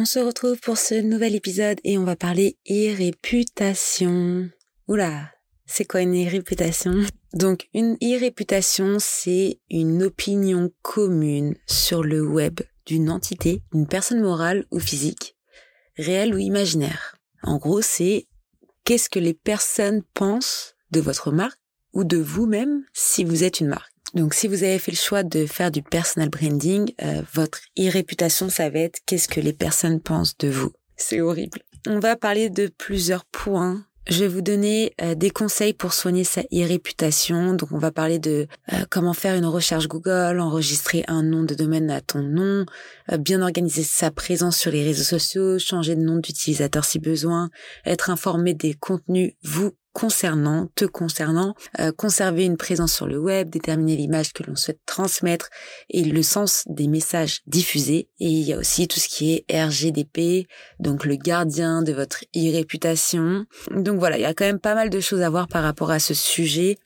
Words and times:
On 0.00 0.04
se 0.04 0.20
retrouve 0.20 0.60
pour 0.60 0.78
ce 0.78 0.94
nouvel 0.94 1.34
épisode 1.34 1.80
et 1.82 1.98
on 1.98 2.04
va 2.04 2.14
parler 2.14 2.56
e-réputation. 2.70 4.48
Oula, 4.86 5.32
c'est 5.66 5.86
quoi 5.86 6.02
une 6.02 6.14
e-réputation 6.14 7.04
Donc 7.32 7.68
une 7.74 7.96
e-réputation, 8.00 8.98
c'est 9.00 9.58
une 9.68 10.04
opinion 10.04 10.70
commune 10.82 11.56
sur 11.66 12.04
le 12.04 12.24
web 12.24 12.60
d'une 12.86 13.10
entité, 13.10 13.64
une 13.74 13.88
personne 13.88 14.20
morale 14.20 14.66
ou 14.70 14.78
physique, 14.78 15.36
réelle 15.96 16.32
ou 16.32 16.38
imaginaire. 16.38 17.16
En 17.42 17.56
gros, 17.56 17.82
c'est 17.82 18.28
qu'est-ce 18.84 19.10
que 19.10 19.18
les 19.18 19.34
personnes 19.34 20.04
pensent 20.14 20.76
de 20.92 21.00
votre 21.00 21.32
marque 21.32 21.58
ou 21.92 22.04
de 22.04 22.18
vous-même 22.18 22.84
si 22.92 23.24
vous 23.24 23.42
êtes 23.42 23.58
une 23.58 23.66
marque. 23.66 23.97
Donc, 24.14 24.34
si 24.34 24.48
vous 24.48 24.62
avez 24.64 24.78
fait 24.78 24.92
le 24.92 24.96
choix 24.96 25.22
de 25.22 25.46
faire 25.46 25.70
du 25.70 25.82
personal 25.82 26.28
branding, 26.28 26.92
euh, 27.02 27.22
votre 27.34 27.60
e-réputation, 27.78 28.48
ça 28.48 28.70
va 28.70 28.80
être 28.80 29.00
qu'est-ce 29.06 29.28
que 29.28 29.40
les 29.40 29.52
personnes 29.52 30.00
pensent 30.00 30.36
de 30.38 30.48
vous. 30.48 30.72
C'est 30.96 31.20
horrible. 31.20 31.60
On 31.86 32.00
va 32.00 32.16
parler 32.16 32.50
de 32.50 32.68
plusieurs 32.78 33.24
points. 33.24 33.84
Je 34.08 34.20
vais 34.20 34.28
vous 34.28 34.40
donner 34.40 34.94
euh, 35.02 35.14
des 35.14 35.28
conseils 35.28 35.74
pour 35.74 35.92
soigner 35.92 36.24
sa 36.24 36.40
e-réputation. 36.52 37.52
Donc, 37.52 37.72
on 37.72 37.78
va 37.78 37.90
parler 37.90 38.18
de 38.18 38.46
euh, 38.72 38.76
comment 38.88 39.12
faire 39.12 39.34
une 39.34 39.44
recherche 39.44 39.86
Google, 39.86 40.40
enregistrer 40.40 41.04
un 41.08 41.22
nom 41.22 41.42
de 41.42 41.54
domaine 41.54 41.90
à 41.90 42.00
ton 42.00 42.22
nom, 42.22 42.64
bien 43.18 43.42
organiser 43.42 43.82
sa 43.82 44.10
présence 44.10 44.56
sur 44.56 44.72
les 44.72 44.82
réseaux 44.82 45.04
sociaux, 45.04 45.58
changer 45.58 45.94
de 45.94 46.00
nom 46.00 46.16
d'utilisateur 46.16 46.86
si 46.86 46.98
besoin, 46.98 47.50
être 47.84 48.08
informé 48.08 48.54
des 48.54 48.72
contenus 48.72 49.34
vous 49.42 49.72
concernant, 49.92 50.68
te 50.74 50.84
concernant, 50.84 51.54
euh, 51.80 51.92
conserver 51.92 52.44
une 52.44 52.56
présence 52.56 52.92
sur 52.92 53.06
le 53.06 53.18
web, 53.18 53.50
déterminer 53.50 53.96
l'image 53.96 54.32
que 54.32 54.42
l'on 54.44 54.56
souhaite 54.56 54.80
transmettre 54.86 55.48
et 55.90 56.04
le 56.04 56.22
sens 56.22 56.64
des 56.66 56.88
messages 56.88 57.40
diffusés. 57.46 58.08
Et 58.20 58.28
il 58.28 58.42
y 58.42 58.52
a 58.52 58.58
aussi 58.58 58.86
tout 58.88 59.00
ce 59.00 59.08
qui 59.08 59.32
est 59.32 59.64
RGDP, 59.64 60.46
donc 60.78 61.04
le 61.04 61.16
gardien 61.16 61.82
de 61.82 61.92
votre 61.92 62.24
e-réputation. 62.36 63.44
Donc 63.70 63.98
voilà, 63.98 64.18
il 64.18 64.22
y 64.22 64.26
a 64.26 64.34
quand 64.34 64.46
même 64.46 64.60
pas 64.60 64.74
mal 64.74 64.90
de 64.90 65.00
choses 65.00 65.22
à 65.22 65.30
voir 65.30 65.48
par 65.48 65.62
rapport 65.62 65.90
à 65.90 65.98
ce 65.98 66.14
sujet. 66.14 66.76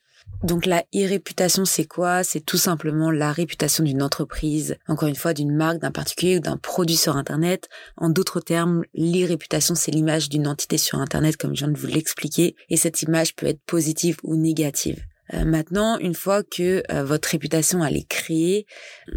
Donc 0.42 0.66
la 0.66 0.84
e-réputation, 0.92 1.64
c'est 1.64 1.84
quoi? 1.84 2.24
C'est 2.24 2.40
tout 2.40 2.56
simplement 2.56 3.12
la 3.12 3.30
réputation 3.30 3.84
d'une 3.84 4.02
entreprise, 4.02 4.76
encore 4.88 5.08
une 5.08 5.14
fois 5.14 5.34
d'une 5.34 5.54
marque, 5.54 5.78
d'un 5.78 5.92
particulier 5.92 6.38
ou 6.38 6.40
d'un 6.40 6.56
produit 6.56 6.96
sur 6.96 7.16
Internet. 7.16 7.68
En 7.96 8.10
d'autres 8.10 8.40
termes, 8.40 8.82
l'e-réputation, 8.92 9.76
c'est 9.76 9.92
l'image 9.92 10.28
d'une 10.28 10.48
entité 10.48 10.78
sur 10.78 10.98
Internet, 10.98 11.36
comme 11.36 11.54
je 11.54 11.64
viens 11.64 11.72
de 11.72 11.78
vous 11.78 11.86
l'expliquer, 11.86 12.56
et 12.68 12.76
cette 12.76 13.02
image 13.02 13.36
peut 13.36 13.46
être 13.46 13.62
positive 13.66 14.16
ou 14.24 14.34
négative. 14.34 15.04
Euh, 15.34 15.44
maintenant, 15.44 15.96
une 15.98 16.14
fois 16.14 16.42
que 16.42 16.82
euh, 16.90 17.04
votre 17.04 17.28
réputation 17.28 17.84
elle 17.84 17.96
est 17.96 18.08
créée, 18.08 18.66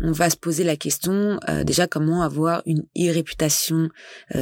on 0.01 0.11
va 0.11 0.29
se 0.29 0.37
poser 0.37 0.63
la 0.63 0.75
question 0.75 1.39
euh, 1.49 1.63
déjà 1.63 1.87
comment 1.87 2.21
avoir 2.21 2.61
une 2.67 2.83
e-réputation 2.95 3.89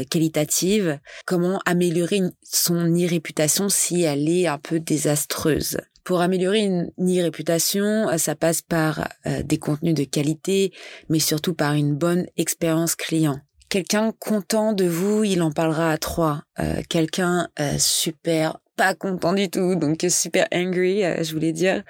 qualitative, 0.10 1.00
comment 1.26 1.60
améliorer 1.66 2.22
son 2.44 2.86
e-réputation 2.88 3.70
si 3.70 4.02
elle 4.04 4.28
est 4.28 4.48
un 4.48 4.58
peu 4.58 4.82
désastreuse? 4.82 5.78
Pour 6.04 6.22
améliorer 6.22 6.60
une, 6.60 6.92
e-réputation, 7.00 8.08
ça 8.18 8.36
passe 8.36 8.62
par 8.62 9.08
des 9.46 9.58
contenus 9.58 9.94
de 9.94 10.04
qualité, 10.04 10.74
mais 11.10 11.20
surtout 11.20 11.54
par 11.54 11.74
une 11.74 11.96
bonne 11.96 12.26
expérience 12.38 12.96
client 12.96 13.40
quelqu'un 13.70 14.12
content 14.20 14.72
de 14.74 14.86
vous, 14.86 15.24
il 15.24 15.42
en 15.42 15.52
parlera 15.52 15.90
à 15.90 15.98
trois. 15.98 16.44
quelqu'un 16.90 17.48
super 17.80 18.60
pas 18.76 18.96
content 18.96 19.34
du 19.34 19.50
tout, 19.50 19.76
donc 19.76 20.06
super 20.10 20.48
angry, 20.54 21.04
euh, 21.04 21.24
je 21.24 21.34
voulais 21.34 21.52
dire, 21.52 21.84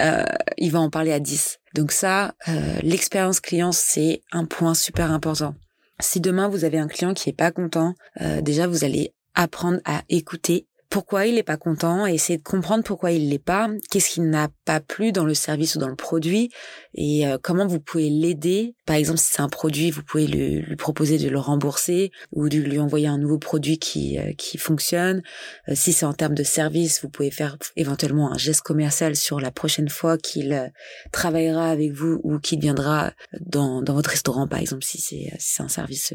euh, 0.00 0.24
il 0.56 0.70
va 0.70 0.80
en 0.80 0.90
parler 0.90 1.12
à 1.12 1.20
10. 1.20 1.58
Donc 1.74 1.92
ça, 1.92 2.34
euh, 2.48 2.78
l'expérience 2.82 3.40
client, 3.40 3.72
c'est 3.72 4.22
un 4.32 4.44
point 4.44 4.74
super 4.74 5.10
important. 5.10 5.54
Si 6.00 6.20
demain 6.20 6.48
vous 6.48 6.64
avez 6.64 6.78
un 6.78 6.88
client 6.88 7.14
qui 7.14 7.30
est 7.30 7.34
pas 7.34 7.52
content, 7.52 7.94
déjà 8.40 8.66
vous 8.66 8.82
allez 8.82 9.14
apprendre 9.34 9.78
à 9.84 10.02
écouter 10.08 10.66
pourquoi 10.92 11.24
il 11.24 11.36
n'est 11.36 11.42
pas 11.42 11.56
content 11.56 12.06
et 12.06 12.12
essayer 12.12 12.36
de 12.36 12.42
comprendre 12.42 12.84
pourquoi 12.84 13.12
il 13.12 13.30
l'est 13.30 13.38
pas, 13.38 13.70
qu'est-ce 13.90 14.10
qui 14.10 14.20
n'a 14.20 14.50
pas 14.66 14.78
plu 14.78 15.10
dans 15.10 15.24
le 15.24 15.32
service 15.32 15.74
ou 15.74 15.78
dans 15.78 15.88
le 15.88 15.96
produit 15.96 16.50
et 16.92 17.26
euh, 17.26 17.38
comment 17.42 17.66
vous 17.66 17.80
pouvez 17.80 18.10
l'aider. 18.10 18.74
Par 18.84 18.96
exemple, 18.96 19.18
si 19.18 19.32
c'est 19.32 19.40
un 19.40 19.48
produit, 19.48 19.90
vous 19.90 20.02
pouvez 20.02 20.26
lui, 20.26 20.60
lui, 20.60 20.76
proposer 20.76 21.16
de 21.16 21.30
le 21.30 21.38
rembourser 21.38 22.12
ou 22.30 22.50
de 22.50 22.58
lui 22.58 22.78
envoyer 22.78 23.06
un 23.06 23.16
nouveau 23.16 23.38
produit 23.38 23.78
qui 23.78 24.18
euh, 24.18 24.34
qui 24.36 24.58
fonctionne. 24.58 25.22
Euh, 25.70 25.72
si 25.74 25.94
c'est 25.94 26.04
en 26.04 26.12
termes 26.12 26.34
de 26.34 26.42
service, 26.42 27.00
vous 27.02 27.08
pouvez 27.08 27.30
faire 27.30 27.56
éventuellement 27.76 28.30
un 28.30 28.36
geste 28.36 28.60
commercial 28.60 29.16
sur 29.16 29.40
la 29.40 29.50
prochaine 29.50 29.88
fois 29.88 30.18
qu'il 30.18 30.70
travaillera 31.10 31.70
avec 31.70 31.92
vous 31.92 32.20
ou 32.22 32.38
qu'il 32.38 32.60
viendra 32.60 33.12
dans 33.40 33.80
dans 33.80 33.94
votre 33.94 34.10
restaurant, 34.10 34.46
par 34.46 34.58
exemple, 34.58 34.84
si 34.84 35.00
c'est 35.00 35.32
si 35.38 35.54
c'est 35.54 35.62
un 35.62 35.68
service 35.68 36.12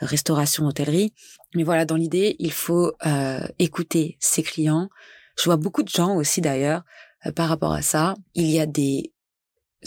restauration 0.00 0.66
hôtellerie. 0.66 1.14
Mais 1.54 1.64
voilà, 1.64 1.84
dans 1.84 1.96
l'idée, 1.96 2.36
il 2.38 2.52
faut 2.52 2.92
euh, 3.06 3.40
écouter 3.58 4.16
ses 4.20 4.42
clients. 4.42 4.88
Je 5.36 5.44
vois 5.44 5.56
beaucoup 5.56 5.82
de 5.82 5.88
gens 5.88 6.16
aussi 6.16 6.40
d'ailleurs 6.40 6.82
euh, 7.26 7.32
par 7.32 7.48
rapport 7.48 7.72
à 7.72 7.82
ça. 7.82 8.14
Il 8.34 8.46
y 8.46 8.60
a 8.60 8.66
des 8.66 9.12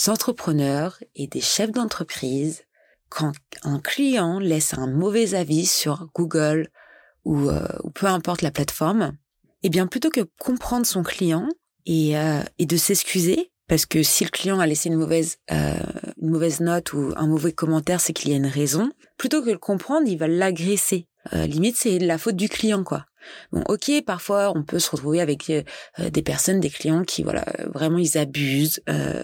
entrepreneurs 0.07 0.99
et 1.15 1.27
des 1.27 1.41
chefs 1.41 1.71
d'entreprise 1.71 2.63
quand 3.09 3.33
un 3.63 3.79
client 3.79 4.39
laisse 4.39 4.73
un 4.73 4.87
mauvais 4.87 5.35
avis 5.35 5.65
sur 5.65 6.09
Google 6.15 6.69
ou, 7.23 7.49
euh, 7.49 7.65
ou 7.83 7.91
peu 7.91 8.07
importe 8.07 8.41
la 8.41 8.51
plateforme, 8.51 9.15
eh 9.61 9.69
bien 9.69 9.87
plutôt 9.87 10.09
que 10.09 10.27
comprendre 10.39 10.85
son 10.85 11.03
client 11.03 11.47
et, 11.85 12.15
et 12.57 12.65
de 12.65 12.77
s'excuser, 12.77 13.51
parce 13.67 13.85
que 13.85 14.03
si 14.03 14.23
le 14.23 14.29
client 14.29 14.59
a 14.59 14.65
laissé 14.65 14.89
une 14.89 14.95
mauvaise 14.95 15.37
une 15.49 16.29
mauvaise 16.29 16.61
note 16.61 16.93
ou 16.93 17.13
un 17.17 17.27
mauvais 17.27 17.51
commentaire, 17.51 17.99
c'est 17.99 18.13
qu'il 18.13 18.31
y 18.31 18.33
a 18.33 18.37
une 18.37 18.47
raison. 18.47 18.91
Plutôt 19.17 19.43
que 19.43 19.49
le 19.49 19.57
comprendre, 19.57 20.07
il 20.07 20.17
va 20.17 20.27
l'agresser. 20.27 21.07
Euh, 21.31 21.45
limite, 21.45 21.77
c'est 21.77 21.99
la 21.99 22.17
faute 22.17 22.35
du 22.35 22.49
client, 22.49 22.83
quoi. 22.83 23.05
Bon, 23.51 23.63
ok, 23.69 23.89
parfois 24.05 24.51
on 24.53 24.63
peut 24.63 24.79
se 24.79 24.91
retrouver 24.91 25.21
avec 25.21 25.49
euh, 25.49 25.63
des 26.09 26.21
personnes, 26.21 26.59
des 26.59 26.69
clients 26.69 27.03
qui, 27.03 27.23
voilà, 27.23 27.45
vraiment 27.73 27.97
ils 27.97 28.17
abusent 28.17 28.81
euh, 28.89 29.23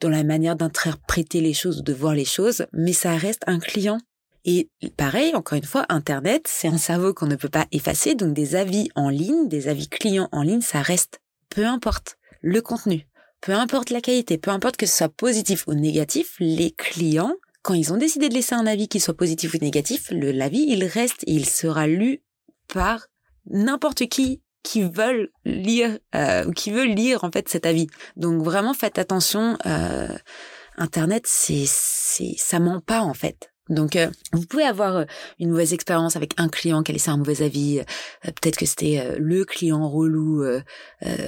dans 0.00 0.08
la 0.08 0.24
manière 0.24 0.56
d'interpréter 0.56 1.42
les 1.42 1.52
choses 1.52 1.80
ou 1.80 1.82
de 1.82 1.92
voir 1.92 2.14
les 2.14 2.24
choses, 2.24 2.66
mais 2.72 2.94
ça 2.94 3.16
reste 3.16 3.42
un 3.46 3.58
client. 3.58 3.98
Et 4.46 4.70
pareil, 4.96 5.34
encore 5.34 5.56
une 5.56 5.64
fois, 5.64 5.86
Internet, 5.88 6.46
c'est 6.48 6.68
un 6.68 6.78
cerveau 6.78 7.14
qu'on 7.14 7.26
ne 7.26 7.36
peut 7.36 7.48
pas 7.48 7.66
effacer, 7.72 8.14
donc 8.14 8.34
des 8.34 8.56
avis 8.56 8.88
en 8.94 9.08
ligne, 9.08 9.48
des 9.48 9.68
avis 9.68 9.88
clients 9.88 10.28
en 10.32 10.42
ligne, 10.42 10.60
ça 10.60 10.82
reste. 10.82 11.20
Peu 11.48 11.66
importe 11.66 12.16
le 12.42 12.60
contenu, 12.60 13.06
peu 13.40 13.52
importe 13.52 13.90
la 13.90 14.00
qualité, 14.00 14.36
peu 14.38 14.50
importe 14.50 14.76
que 14.76 14.86
ce 14.86 14.96
soit 14.96 15.08
positif 15.08 15.64
ou 15.66 15.74
négatif, 15.74 16.36
les 16.40 16.72
clients 16.72 17.34
quand 17.64 17.74
ils 17.74 17.92
ont 17.92 17.96
décidé 17.96 18.28
de 18.28 18.34
laisser 18.34 18.54
un 18.54 18.66
avis 18.66 18.88
qui 18.88 19.00
soit 19.00 19.16
positif 19.16 19.54
ou 19.54 19.58
négatif, 19.58 20.10
le 20.10 20.30
l'avis 20.30 20.66
il 20.68 20.84
reste 20.84 21.24
et 21.26 21.32
il 21.32 21.46
sera 21.46 21.86
lu 21.86 22.22
par 22.68 23.06
n'importe 23.46 24.06
qui 24.06 24.42
qui 24.62 24.82
veulent 24.82 25.30
lire 25.44 25.98
euh, 26.14 26.52
qui 26.52 26.70
veut 26.70 26.84
lire 26.84 27.24
en 27.24 27.32
fait 27.32 27.48
cet 27.48 27.64
avis. 27.64 27.88
Donc 28.16 28.42
vraiment 28.42 28.74
faites 28.74 28.98
attention. 28.98 29.56
Euh, 29.66 30.08
Internet 30.76 31.24
c'est 31.26 31.64
c'est 31.66 32.34
ça 32.36 32.60
ment 32.60 32.80
pas 32.80 33.00
en 33.00 33.14
fait. 33.14 33.50
Donc, 33.70 33.96
euh, 33.96 34.10
vous 34.34 34.44
pouvez 34.44 34.64
avoir 34.64 34.94
euh, 34.94 35.04
une 35.38 35.48
mauvaise 35.48 35.72
expérience 35.72 36.16
avec 36.16 36.34
un 36.36 36.48
client 36.48 36.82
qui 36.82 36.92
a 36.92 36.92
laissé 36.92 37.08
un 37.08 37.16
mauvais 37.16 37.40
avis. 37.40 37.80
Peut-être 38.22 38.58
que 38.58 38.66
c'était 38.66 39.16
le 39.18 39.46
client 39.46 39.88
relou. 39.88 40.44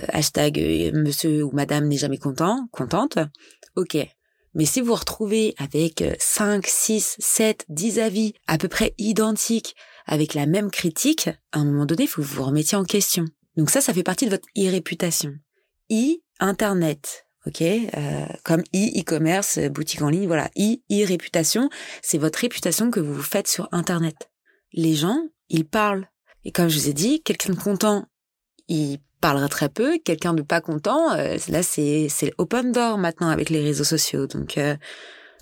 hashtag 0.09 0.59
Monsieur 0.93 1.45
ou 1.45 1.51
Madame 1.53 1.89
n'est 1.89 1.97
jamais 1.97 2.19
content, 2.19 2.69
contente. 2.73 3.17
Ok, 3.75 3.97
mais 4.57 4.65
si 4.65 4.81
vous 4.81 4.95
retrouvez 4.95 5.55
avec 5.59 6.03
5, 6.19 6.67
6, 6.67 7.17
7, 7.19 7.67
10 7.69 7.99
avis 8.01 8.33
à 8.47 8.57
peu 8.57 8.69
près 8.69 8.95
identiques, 8.97 9.77
avec 10.07 10.33
la 10.33 10.47
même 10.47 10.71
critique, 10.71 11.29
à 11.53 11.59
un 11.59 11.67
moment 11.67 11.85
donné, 11.85 12.05
il 12.05 12.07
faut 12.07 12.23
que 12.23 12.27
vous 12.27 12.37
vous 12.37 12.45
remettiez 12.45 12.79
en 12.79 12.85
question. 12.85 13.27
Donc 13.59 13.69
ça, 13.69 13.83
ça 13.83 13.93
fait 13.93 14.03
partie 14.03 14.25
de 14.25 14.31
votre 14.31 14.49
e-réputation. 14.57 15.35
E, 15.93 16.17
Internet, 16.41 17.27
ok 17.47 17.61
euh, 17.61 18.27
Comme 18.45 18.63
e-commerce, 18.75 19.59
boutique 19.69 20.01
en 20.01 20.09
ligne, 20.09 20.27
voilà. 20.27 20.51
E, 20.59 20.77
e-réputation, 20.91 21.69
c'est 22.01 22.19
votre 22.19 22.39
réputation 22.39 22.91
que 22.91 23.01
vous 23.01 23.13
vous 23.13 23.23
faites 23.23 23.49
sur 23.49 23.69
Internet. 23.73 24.31
Les 24.73 24.95
gens, 24.95 25.19
ils 25.51 25.67
parlent. 25.67 26.09
Et 26.45 26.53
comme 26.53 26.69
je 26.69 26.79
vous 26.79 26.89
ai 26.89 26.95
dit, 26.95 27.23
quelqu'un 27.23 27.53
de 27.53 27.59
content, 27.59 28.07
il 28.69 29.01
parlera 29.21 29.49
très 29.49 29.69
peu, 29.69 29.99
quelqu'un 30.05 30.35
de 30.35 30.43
pas 30.43 30.61
content, 30.61 31.13
euh, 31.13 31.37
là 31.49 31.63
c'est 31.63 32.09
c'est 32.09 32.33
open 32.39 32.73
door 32.73 32.99
maintenant 32.99 33.29
avec 33.29 33.51
les 33.51 33.63
réseaux 33.63 33.85
sociaux. 33.85 34.27
Donc 34.27 34.59
euh, 34.59 34.77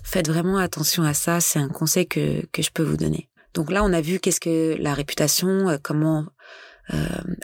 faites 0.03 0.27
vraiment 0.27 0.57
attention 0.57 1.03
à 1.03 1.13
ça, 1.13 1.39
c'est 1.39 1.59
un 1.59 1.69
conseil 1.69 2.07
que 2.07 2.45
que 2.51 2.61
je 2.61 2.71
peux 2.71 2.83
vous 2.83 2.97
donner. 2.97 3.29
Donc 3.53 3.71
là 3.71 3.83
on 3.83 3.93
a 3.93 4.01
vu 4.01 4.19
qu'est-ce 4.19 4.39
que 4.39 4.75
la 4.79 4.93
réputation, 4.93 5.69
euh, 5.69 5.77
comment 5.81 6.25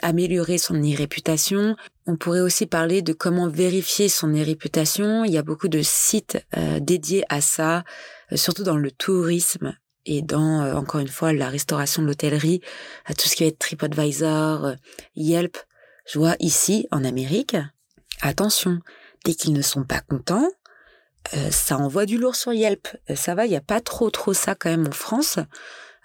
améliorer 0.02 0.56
son 0.56 0.76
e-réputation. 0.76 1.74
On 2.06 2.16
pourrait 2.16 2.42
aussi 2.42 2.66
parler 2.66 3.02
de 3.02 3.12
comment 3.12 3.48
vérifier 3.48 4.08
son 4.08 4.28
e-réputation. 4.28 5.24
Il 5.24 5.32
y 5.32 5.36
a 5.36 5.42
beaucoup 5.42 5.66
de 5.66 5.82
sites 5.82 6.38
dédiés 6.80 7.24
à 7.28 7.40
ça, 7.40 7.82
surtout 8.36 8.62
dans 8.62 8.76
le 8.76 8.92
tourisme 8.92 9.74
et 10.06 10.22
dans 10.22 10.72
encore 10.76 11.00
une 11.00 11.08
fois 11.08 11.32
la 11.32 11.48
restauration 11.48 12.02
de 12.02 12.06
l'hôtellerie, 12.06 12.60
tout 13.18 13.26
ce 13.28 13.34
qui 13.34 13.42
va 13.42 13.48
être 13.48 13.58
TripAdvisor, 13.58 14.74
Yelp. 15.16 15.58
Je 16.04 16.18
vois 16.18 16.36
ici, 16.40 16.86
en 16.90 17.04
Amérique, 17.04 17.56
attention, 18.20 18.80
dès 19.24 19.34
qu'ils 19.34 19.52
ne 19.52 19.62
sont 19.62 19.84
pas 19.84 20.00
contents, 20.00 20.48
euh, 21.34 21.50
ça 21.50 21.78
envoie 21.78 22.06
du 22.06 22.18
lourd 22.18 22.34
sur 22.34 22.52
Yelp. 22.52 22.88
Euh, 23.10 23.16
ça 23.16 23.34
va, 23.34 23.46
il 23.46 23.50
n'y 23.50 23.56
a 23.56 23.60
pas 23.60 23.80
trop 23.80 24.10
trop 24.10 24.34
ça 24.34 24.54
quand 24.54 24.70
même 24.70 24.88
en 24.88 24.92
France. 24.92 25.38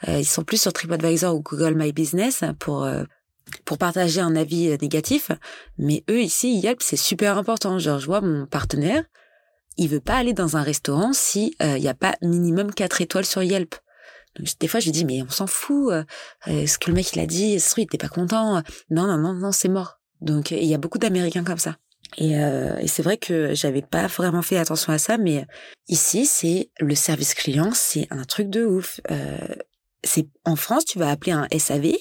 Euh, 0.08 0.20
ils 0.20 0.26
sont 0.26 0.44
plus 0.44 0.62
sur 0.62 0.74
TripAdvisor 0.74 1.36
ou 1.36 1.42
Google 1.42 1.74
My 1.76 1.92
Business 1.92 2.44
pour 2.60 2.88
pour 3.64 3.78
partager 3.78 4.20
un 4.20 4.36
avis 4.36 4.78
négatif. 4.82 5.32
Mais 5.78 6.04
eux 6.10 6.22
ici, 6.22 6.60
Yelp, 6.60 6.82
c'est 6.82 6.98
super 6.98 7.38
important. 7.38 7.80
Genre, 7.80 7.98
je 7.98 8.06
vois 8.06 8.22
mon 8.22 8.46
partenaire, 8.46 9.04
il 9.78 9.88
veut 9.88 10.02
pas 10.02 10.16
aller 10.16 10.34
dans 10.34 10.58
un 10.58 10.62
restaurant 10.62 11.14
si 11.14 11.56
il 11.62 11.82
n'y 11.82 11.88
a 11.88 11.94
pas 11.94 12.16
minimum 12.22 12.74
4 12.74 13.02
étoiles 13.02 13.26
sur 13.26 13.42
Yelp. 13.42 13.76
Des 14.60 14.68
fois, 14.68 14.80
je 14.80 14.86
lui 14.86 14.92
dis, 14.92 15.06
mais 15.06 15.22
on 15.22 15.30
s'en 15.30 15.48
fout. 15.48 15.92
ce 16.46 16.78
que 16.78 16.90
le 16.90 16.96
mec, 16.96 17.14
il 17.14 17.20
a 17.20 17.26
dit, 17.26 17.60
ce 17.60 17.72
truc, 17.72 17.84
il 17.84 17.96
était 17.96 17.98
pas 17.98 18.08
content. 18.08 18.62
Non, 18.90 19.08
non, 19.08 19.18
non, 19.18 19.34
non, 19.34 19.52
c'est 19.52 19.70
mort. 19.70 19.98
Donc 20.22 20.52
il 20.52 20.66
y 20.66 20.74
a 20.74 20.78
beaucoup 20.78 20.98
d'Américains 20.98 21.44
comme 21.44 21.60
ça. 21.60 21.78
Et, 22.18 22.40
euh, 22.40 22.78
et 22.78 22.88
c'est 22.88 23.04
vrai 23.04 23.18
que 23.18 23.54
j'avais 23.54 23.82
pas 23.82 24.08
vraiment 24.08 24.42
fait 24.42 24.58
attention 24.58 24.94
à 24.94 24.98
ça, 24.98 25.18
mais 25.18 25.46
ici 25.90 26.26
c'est 26.26 26.72
le 26.80 26.96
service 26.96 27.34
client, 27.34 27.72
c'est 27.74 28.08
un 28.12 28.24
truc 28.24 28.50
de 28.50 28.66
ouf. 28.66 29.02
Euh, 29.12 29.38
c'est 30.04 30.28
en 30.46 30.56
France, 30.56 30.86
tu 30.86 31.00
vas 31.00 31.10
appeler 31.10 31.34
un 31.34 31.48
SAV, 31.58 31.94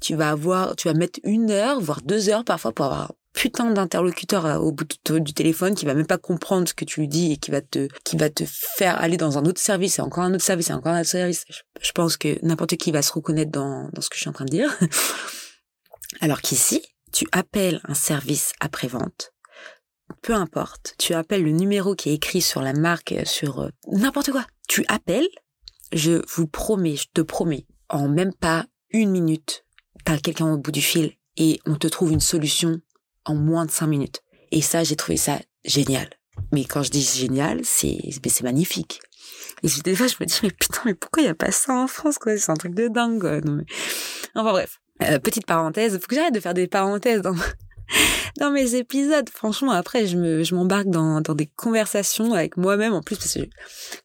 tu 0.00 0.16
vas 0.16 0.30
avoir, 0.30 0.74
tu 0.74 0.88
vas 0.88 0.94
mettre 0.94 1.20
une 1.22 1.50
heure, 1.50 1.80
voire 1.80 2.02
deux 2.02 2.28
heures 2.28 2.44
parfois 2.44 2.72
pour 2.72 2.86
avoir 2.86 3.12
putain 3.32 3.70
d'interlocuteur 3.70 4.46
euh, 4.46 4.58
au 4.58 4.72
bout 4.72 4.84
du 4.84 5.34
téléphone 5.34 5.74
qui 5.74 5.86
va 5.86 5.94
même 5.94 6.06
pas 6.06 6.18
comprendre 6.18 6.68
ce 6.68 6.74
que 6.74 6.84
tu 6.84 7.00
lui 7.00 7.08
dis 7.08 7.32
et 7.32 7.36
qui 7.36 7.50
va 7.50 7.60
te 7.60 7.88
qui 8.04 8.16
va 8.16 8.30
te 8.30 8.44
faire 8.46 9.00
aller 9.00 9.16
dans 9.16 9.38
un 9.38 9.44
autre 9.44 9.60
service 9.60 9.98
et 9.98 10.02
encore 10.02 10.24
un 10.24 10.34
autre 10.34 10.44
service 10.44 10.70
et 10.70 10.72
encore 10.72 10.92
un 10.92 11.00
autre 11.00 11.10
service. 11.10 11.44
Je, 11.80 11.92
pense 11.92 12.16
que 12.16 12.38
n'importe 12.44 12.76
qui 12.76 12.92
va 12.92 13.02
se 13.02 13.12
reconnaître 13.12 13.50
dans 13.50 13.88
dans 13.92 14.02
ce 14.02 14.08
que 14.08 14.16
je 14.16 14.20
suis 14.20 14.30
en 14.30 14.34
train 14.34 14.44
de 14.44 14.50
dire. 14.50 14.76
Alors 16.20 16.40
qu'ici, 16.40 16.82
tu 17.12 17.26
appelles 17.32 17.80
un 17.84 17.94
service 17.94 18.52
après-vente, 18.60 19.32
peu 20.20 20.34
importe, 20.34 20.94
tu 20.98 21.14
appelles 21.14 21.42
le 21.42 21.52
numéro 21.52 21.94
qui 21.94 22.10
est 22.10 22.14
écrit 22.14 22.42
sur 22.42 22.60
la 22.60 22.72
marque, 22.74 23.14
sur 23.24 23.60
euh, 23.60 23.68
n'importe 23.90 24.30
quoi. 24.30 24.46
Tu 24.68 24.84
appelles, 24.88 25.28
je 25.92 26.22
vous 26.34 26.46
promets, 26.46 26.96
je 26.96 27.08
te 27.12 27.22
promets, 27.22 27.66
en 27.88 28.08
même 28.08 28.34
pas 28.34 28.66
une 28.90 29.10
minute, 29.10 29.64
t'as 30.04 30.18
quelqu'un 30.18 30.52
au 30.52 30.58
bout 30.58 30.70
du 30.70 30.82
fil 30.82 31.12
et 31.36 31.60
on 31.66 31.76
te 31.76 31.86
trouve 31.86 32.12
une 32.12 32.20
solution 32.20 32.80
en 33.24 33.34
moins 33.34 33.66
de 33.66 33.70
cinq 33.70 33.86
minutes. 33.86 34.22
Et 34.50 34.60
ça, 34.60 34.84
j'ai 34.84 34.96
trouvé 34.96 35.16
ça 35.16 35.38
génial. 35.64 36.08
Mais 36.52 36.64
quand 36.64 36.82
je 36.82 36.90
dis 36.90 37.02
génial, 37.02 37.60
c'est 37.64 37.98
c'est 38.26 38.42
magnifique. 38.42 39.00
Et 39.62 39.68
des 39.84 39.94
fois, 39.94 40.06
je 40.06 40.16
me 40.20 40.26
dis, 40.26 40.38
mais 40.42 40.50
putain, 40.50 40.80
mais 40.84 40.94
pourquoi 40.94 41.22
il 41.22 41.26
n'y 41.26 41.30
a 41.30 41.34
pas 41.34 41.52
ça 41.52 41.74
en 41.74 41.86
France, 41.86 42.18
quoi? 42.18 42.36
C'est 42.36 42.50
un 42.50 42.56
truc 42.56 42.74
de 42.74 42.88
dingue, 42.88 43.20
quoi. 43.20 43.40
Non, 43.40 43.52
mais... 43.52 43.64
Enfin 44.34 44.50
bref. 44.50 44.78
Euh, 45.02 45.18
petite 45.18 45.46
parenthèse, 45.46 45.98
faut 45.98 46.06
que 46.06 46.14
j'arrête 46.14 46.34
de 46.34 46.40
faire 46.40 46.54
des 46.54 46.68
parenthèses 46.68 47.22
dans, 47.22 47.34
dans 48.38 48.50
mes 48.50 48.74
épisodes. 48.74 49.28
Franchement, 49.30 49.72
après, 49.72 50.06
je 50.06 50.16
me, 50.16 50.42
je 50.42 50.54
m'embarque 50.54 50.88
dans, 50.88 51.20
dans 51.20 51.34
des 51.34 51.46
conversations 51.46 52.34
avec 52.34 52.56
moi-même 52.56 52.92
en 52.92 53.02
plus 53.02 53.16
parce 53.16 53.34
que 53.34 53.48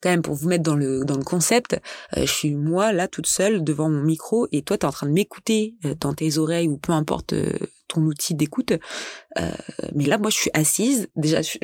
quand 0.01 0.09
même 0.09 0.21
pour 0.21 0.35
vous 0.35 0.47
mettre 0.47 0.63
dans 0.63 0.75
le 0.75 1.03
dans 1.03 1.17
le 1.17 1.23
concept, 1.23 1.73
euh, 2.15 2.25
je 2.25 2.31
suis 2.31 2.55
moi 2.55 2.93
là 2.93 3.07
toute 3.07 3.27
seule 3.27 3.63
devant 3.63 3.89
mon 3.89 4.01
micro 4.01 4.47
et 4.51 4.63
toi 4.63 4.77
t'es 4.77 4.85
en 4.85 4.91
train 4.91 5.07
de 5.07 5.11
m'écouter 5.11 5.75
euh, 5.85 5.93
dans 5.99 6.13
tes 6.13 6.37
oreilles 6.37 6.67
ou 6.67 6.77
peu 6.77 6.93
importe 6.93 7.33
ton 7.87 8.01
outil 8.01 8.35
d'écoute. 8.35 8.73
mais 9.93 10.05
là, 10.05 10.17
moi, 10.17 10.29
je 10.29 10.37
suis 10.37 10.51
assise. 10.53 11.07
Déjà, 11.15 11.41
je, 11.41 11.57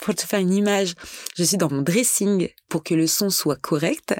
pour 0.00 0.14
te 0.14 0.22
faire 0.22 0.40
une 0.40 0.52
image, 0.52 0.94
je 1.36 1.44
suis 1.44 1.56
dans 1.56 1.70
mon 1.70 1.82
dressing 1.82 2.48
pour 2.68 2.82
que 2.82 2.94
le 2.94 3.06
son 3.06 3.30
soit 3.30 3.56
correct. 3.56 4.14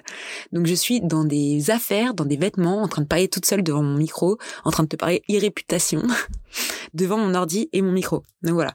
Donc 0.53 0.67
je 0.67 0.75
suis 0.75 1.01
dans 1.01 1.25
des 1.25 1.71
affaires, 1.71 2.15
dans 2.15 2.25
des 2.25 2.37
vêtements, 2.37 2.83
en 2.83 2.89
train 2.89 3.03
de 3.03 3.07
parler 3.07 3.29
toute 3.29 3.47
seule 3.47 3.63
devant 3.63 3.83
mon 3.83 3.97
micro, 3.97 4.39
en 4.65 4.71
train 4.71 4.85
de 4.85 4.89
te 4.89 4.97
parler 4.97 5.23
irréputation 5.29 6.03
devant 6.95 7.19
mon 7.19 7.35
ordi 7.35 7.69
et 7.73 7.83
mon 7.83 7.93
micro. 7.93 8.23
Donc 8.43 8.55
voilà. 8.55 8.75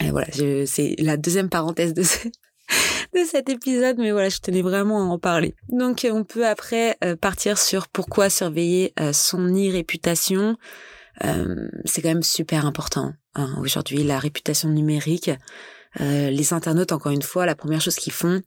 Et 0.00 0.10
voilà, 0.10 0.26
c'est 0.66 0.96
la 0.98 1.16
deuxième 1.16 1.48
parenthèse 1.48 1.94
de, 1.94 2.02
de 3.14 3.24
cet 3.24 3.48
épisode, 3.48 3.96
mais 3.98 4.10
voilà, 4.10 4.28
je 4.28 4.38
tenais 4.38 4.62
vraiment 4.62 5.02
à 5.02 5.04
en 5.04 5.18
parler. 5.20 5.54
Donc 5.68 6.04
on 6.10 6.24
peut 6.24 6.46
après 6.46 6.96
euh, 7.04 7.14
partir 7.14 7.58
sur 7.58 7.86
pourquoi 7.86 8.28
surveiller 8.28 8.92
euh, 8.98 9.12
son 9.12 9.46
e-réputation. 9.46 10.56
Euh, 11.22 11.68
c'est 11.84 12.02
quand 12.02 12.08
même 12.08 12.22
super 12.22 12.66
important. 12.66 13.12
Hein, 13.34 13.54
Aujourd'hui, 13.60 14.02
la 14.02 14.18
réputation 14.18 14.68
numérique, 14.68 15.30
euh, 16.00 16.30
les 16.30 16.52
internautes, 16.52 16.92
encore 16.92 17.12
une 17.12 17.22
fois, 17.22 17.46
la 17.46 17.54
première 17.54 17.80
chose 17.80 17.96
qu'ils 17.96 18.12
font 18.12 18.42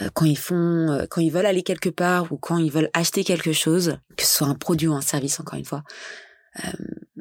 euh, 0.00 0.08
quand 0.14 0.24
ils 0.24 0.38
font, 0.38 0.90
euh, 0.90 1.06
quand 1.08 1.20
ils 1.20 1.30
veulent 1.30 1.46
aller 1.46 1.62
quelque 1.62 1.88
part 1.88 2.32
ou 2.32 2.36
quand 2.36 2.58
ils 2.58 2.72
veulent 2.72 2.90
acheter 2.92 3.24
quelque 3.24 3.52
chose, 3.52 3.98
que 4.16 4.24
ce 4.24 4.38
soit 4.38 4.46
un 4.46 4.54
produit 4.54 4.88
ou 4.88 4.94
un 4.94 5.00
service, 5.00 5.40
encore 5.40 5.58
une 5.58 5.64
fois, 5.64 5.82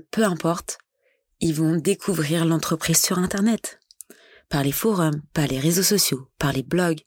peu 0.09 0.23
importe, 0.23 0.79
ils 1.41 1.53
vont 1.53 1.75
découvrir 1.75 2.43
l'entreprise 2.45 2.99
sur 2.99 3.19
Internet, 3.19 3.79
par 4.49 4.63
les 4.63 4.71
forums, 4.71 5.21
par 5.33 5.45
les 5.45 5.59
réseaux 5.59 5.83
sociaux, 5.83 6.27
par 6.39 6.53
les 6.53 6.63
blogs, 6.63 7.01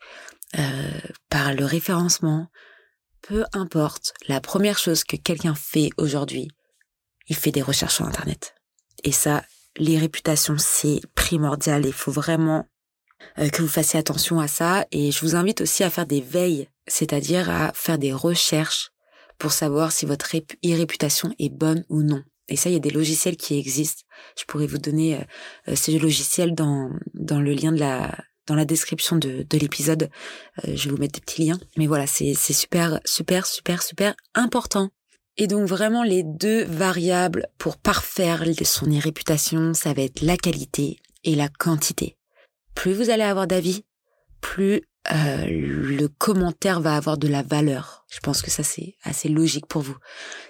par 1.29 1.55
le 1.55 1.65
référencement. 1.65 2.47
Peu 3.23 3.45
importe, 3.53 4.15
la 4.29 4.41
première 4.41 4.79
chose 4.79 5.03
que 5.03 5.17
quelqu'un 5.17 5.57
fait 5.57 5.91
aujourd'hui, 5.97 6.53
il 7.29 7.37
fait 7.37 7.53
des 7.53 7.63
recherches 7.63 7.97
sur 7.97 8.07
Internet. 8.07 8.55
Et 9.05 9.13
ça, 9.13 9.45
les 9.77 9.99
réputations, 9.99 10.57
c'est 10.59 11.01
primordial. 11.15 11.87
Il 11.87 11.93
faut 11.93 12.13
vraiment 12.13 12.67
euh, 13.39 13.49
que 13.49 13.63
vous 13.63 13.69
fassiez 13.69 13.99
attention 13.99 14.41
à 14.41 14.49
ça. 14.49 14.87
Et 14.91 15.11
je 15.11 15.21
vous 15.21 15.37
invite 15.37 15.61
aussi 15.61 15.85
à 15.85 15.91
faire 15.91 16.07
des 16.07 16.21
veilles, 16.21 16.69
c'est-à-dire 16.87 17.51
à 17.51 17.73
faire 17.75 17.99
des 17.99 18.13
recherches 18.13 18.91
pour 19.39 19.53
savoir 19.53 19.93
si 19.93 20.07
votre 20.07 20.29
réputation 20.63 21.35
est 21.39 21.49
bonne 21.49 21.85
ou 21.89 22.03
non. 22.03 22.23
Et 22.49 22.57
ça, 22.57 22.69
il 22.69 22.73
y 22.73 22.77
a 22.77 22.81
des 22.81 22.91
logiciels 22.91 23.37
qui 23.37 23.57
existent. 23.59 24.03
Je 24.39 24.45
pourrais 24.45 24.67
vous 24.67 24.79
donner 24.79 25.17
euh, 25.17 25.23
euh, 25.69 25.77
ces 25.77 25.99
logiciels 25.99 26.55
dans, 26.55 26.91
dans 27.15 27.41
le 27.41 27.53
lien 27.53 27.73
de 27.73 27.81
la 27.81 28.17
dans 28.47 28.57
la 28.57 28.65
description 28.65 29.15
de, 29.15 29.47
de 29.49 29.59
l'épisode. 29.59 30.11
je 30.65 30.85
vais 30.85 30.91
vous 30.91 30.97
mettre 30.97 31.13
des 31.13 31.21
petits 31.21 31.45
liens. 31.45 31.61
Mais 31.77 31.87
voilà, 31.87 32.09
c'est 32.09 32.35
super, 32.35 32.99
super, 33.05 33.47
super, 33.47 33.81
super 33.81 34.17
important 34.35 34.91
et 35.37 35.47
donc 35.47 35.67
vraiment 35.67 36.03
les 36.03 36.23
deux 36.23 36.65
variables 36.65 37.47
pour 37.59 37.77
parfaire 37.77 38.45
son 38.65 38.87
réputation, 38.99 39.75
ça 39.75 39.93
va 39.93 40.03
être 40.03 40.23
la 40.23 40.37
qualité 40.37 40.99
et 41.25 41.35
la 41.35 41.49
quantité. 41.49 42.17
Plus 42.75 42.93
vous 42.93 43.11
allez 43.11 43.23
avoir 43.23 43.47
d'avis, 43.47 43.85
plus 44.41 44.83
euh, 45.13 45.47
le 45.49 46.09
commentaire 46.09 46.81
va 46.81 46.95
avoir 46.95 47.17
de 47.17 47.27
la 47.27 47.43
valeur. 47.43 48.05
Je 48.11 48.21
pense 48.21 48.43
que 48.43 48.51
ça 48.51 48.63
c'est 48.63 48.95
assez 49.03 49.29
logique 49.29 49.67
pour 49.67 49.83
vous. 49.83 49.97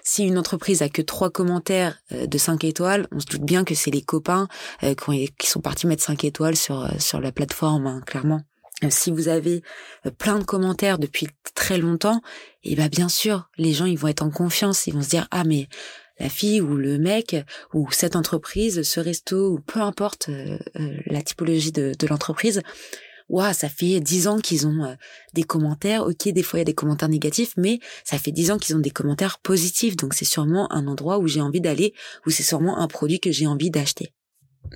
Si 0.03 0.25
une 0.25 0.37
entreprise 0.37 0.81
a 0.81 0.89
que 0.89 1.01
trois 1.01 1.29
commentaires 1.29 1.97
euh, 2.11 2.27
de 2.27 2.37
cinq 2.37 2.63
étoiles, 2.63 3.07
on 3.11 3.19
se 3.19 3.27
doute 3.27 3.43
bien 3.43 3.63
que 3.63 3.75
c'est 3.75 3.91
les 3.91 4.01
copains 4.01 4.47
euh, 4.83 4.93
qui, 5.37 5.47
sont 5.47 5.61
partis 5.61 5.87
mettre 5.87 6.03
cinq 6.03 6.25
étoiles 6.25 6.57
sur 6.57 6.89
sur 6.99 7.21
la 7.21 7.31
plateforme, 7.31 7.87
hein, 7.87 8.01
clairement. 8.05 8.41
Euh, 8.83 8.87
si 8.89 9.11
vous 9.11 9.27
avez 9.27 9.61
euh, 10.05 10.11
plein 10.11 10.39
de 10.39 10.43
commentaires 10.43 10.99
depuis 10.99 11.27
très 11.55 11.77
longtemps, 11.77 12.21
et 12.63 12.73
eh 12.73 12.75
ben 12.75 12.89
bien 12.89 13.09
sûr, 13.09 13.49
les 13.57 13.73
gens 13.73 13.85
ils 13.85 13.97
vont 13.97 14.07
être 14.07 14.23
en 14.23 14.31
confiance, 14.31 14.87
ils 14.87 14.93
vont 14.93 15.01
se 15.01 15.09
dire 15.09 15.27
ah 15.31 15.43
mais 15.43 15.67
la 16.19 16.29
fille 16.29 16.61
ou 16.61 16.75
le 16.75 16.97
mec 16.97 17.35
ou 17.73 17.89
cette 17.91 18.15
entreprise, 18.15 18.83
ce 18.83 18.99
resto 18.99 19.53
ou 19.53 19.59
peu 19.59 19.81
importe 19.81 20.29
euh, 20.29 20.57
la 21.07 21.21
typologie 21.21 21.71
de, 21.71 21.93
l'entreprise, 22.07 22.61
waouh, 23.29 23.53
ça 23.53 23.69
fait 23.69 23.99
dix 23.99 24.27
ans 24.27 24.39
qu'ils 24.39 24.67
ont 24.67 24.95
des 25.33 25.43
commentaires. 25.43 26.05
Ok, 26.05 26.27
des 26.29 26.43
fois 26.43 26.59
il 26.59 26.61
y 26.61 26.63
a 26.63 26.65
des 26.65 26.75
commentaires 26.75 27.09
négatifs, 27.09 27.53
mais 27.57 27.79
ça 28.03 28.19
fait 28.19 28.31
dix 28.31 28.51
ans 28.51 28.59
qu'ils 28.59 28.75
ont 28.75 28.79
des 28.79 28.91
commentaires 28.91 29.39
positifs. 29.39 29.95
Donc 29.95 30.13
c'est 30.13 30.25
sûrement 30.25 30.71
un 30.71 30.87
endroit 30.87 31.17
où 31.17 31.27
j'ai 31.27 31.41
envie 31.41 31.61
d'aller, 31.61 31.93
ou 32.27 32.29
c'est 32.29 32.43
sûrement 32.43 32.77
un 32.77 32.87
produit 32.87 33.19
que 33.19 33.31
j'ai 33.31 33.47
envie 33.47 33.71
d'acheter. 33.71 34.13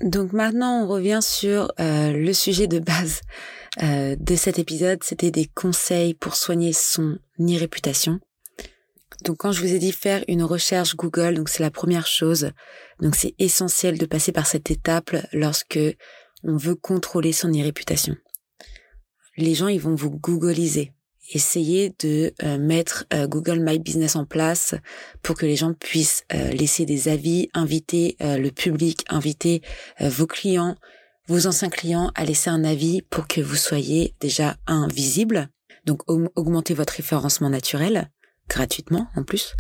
Donc 0.02 0.34
maintenant, 0.34 0.84
on 0.84 0.88
revient 0.88 1.20
sur 1.22 1.72
euh, 1.80 2.12
le 2.12 2.34
sujet 2.34 2.68
de 2.68 2.80
base 2.80 3.22
euh, 3.82 4.16
de 4.20 4.36
cet 4.36 4.60
épisode. 4.60 5.04
C'était 5.04 5.32
des 5.32 5.46
conseils 5.46 6.14
pour 6.14 6.36
soigner 6.36 6.74
son 6.74 7.18
e-réputation. 7.40 8.20
Donc 9.24 9.38
quand 9.38 9.52
je 9.52 9.62
vous 9.62 9.74
ai 9.74 9.80
dit 9.80 9.92
faire 9.92 10.24
une 10.28 10.44
recherche 10.44 10.96
Google, 10.96 11.36
donc 11.36 11.50
c'est 11.50 11.64
la 11.64 11.72
première 11.72 12.08
chose. 12.08 12.52
Donc 13.00 13.16
c'est 13.16 13.34
essentiel 13.40 13.98
de 13.98 14.06
passer 14.06 14.32
par 14.32 14.48
cette 14.48 14.70
étape 14.72 15.16
lorsque 15.32 15.80
on 16.44 16.58
veut 16.58 16.76
contrôler 16.76 17.32
son 17.32 17.50
e-réputation. 17.50 18.16
Les 19.38 19.56
gens, 19.56 19.68
ils 19.68 19.82
vont 19.82 19.96
vous 19.96 20.12
googliser. 20.12 20.94
Essayez 21.34 21.94
de 22.00 22.34
mettre 22.58 23.06
Google 23.28 23.60
My 23.60 23.80
Business 23.80 24.16
en 24.16 24.26
place 24.26 24.76
pour 25.22 25.36
que 25.36 25.46
les 25.46 25.56
gens 25.56 25.74
puissent 25.74 26.24
laisser 26.32 26.86
des 26.86 27.08
avis, 27.08 27.50
inviter 27.54 28.16
le 28.20 28.50
public, 28.50 29.04
inviter 29.10 29.62
vos 30.00 30.28
clients, 30.28 30.76
vos 31.28 31.48
anciens 31.48 31.70
clients 31.70 32.12
à 32.14 32.24
laisser 32.26 32.50
un 32.50 32.64
avis 32.64 33.02
pour 33.02 33.28
que 33.28 33.42
vous 33.42 33.56
soyez 33.56 34.14
déjà 34.20 34.58
invisible. 34.68 35.50
Donc 35.86 36.02
augmentez 36.08 36.74
votre 36.74 36.94
référencement 36.94 37.50
naturel 37.50 38.12
gratuitement 38.48 39.08
en 39.16 39.24
plus. 39.24 39.56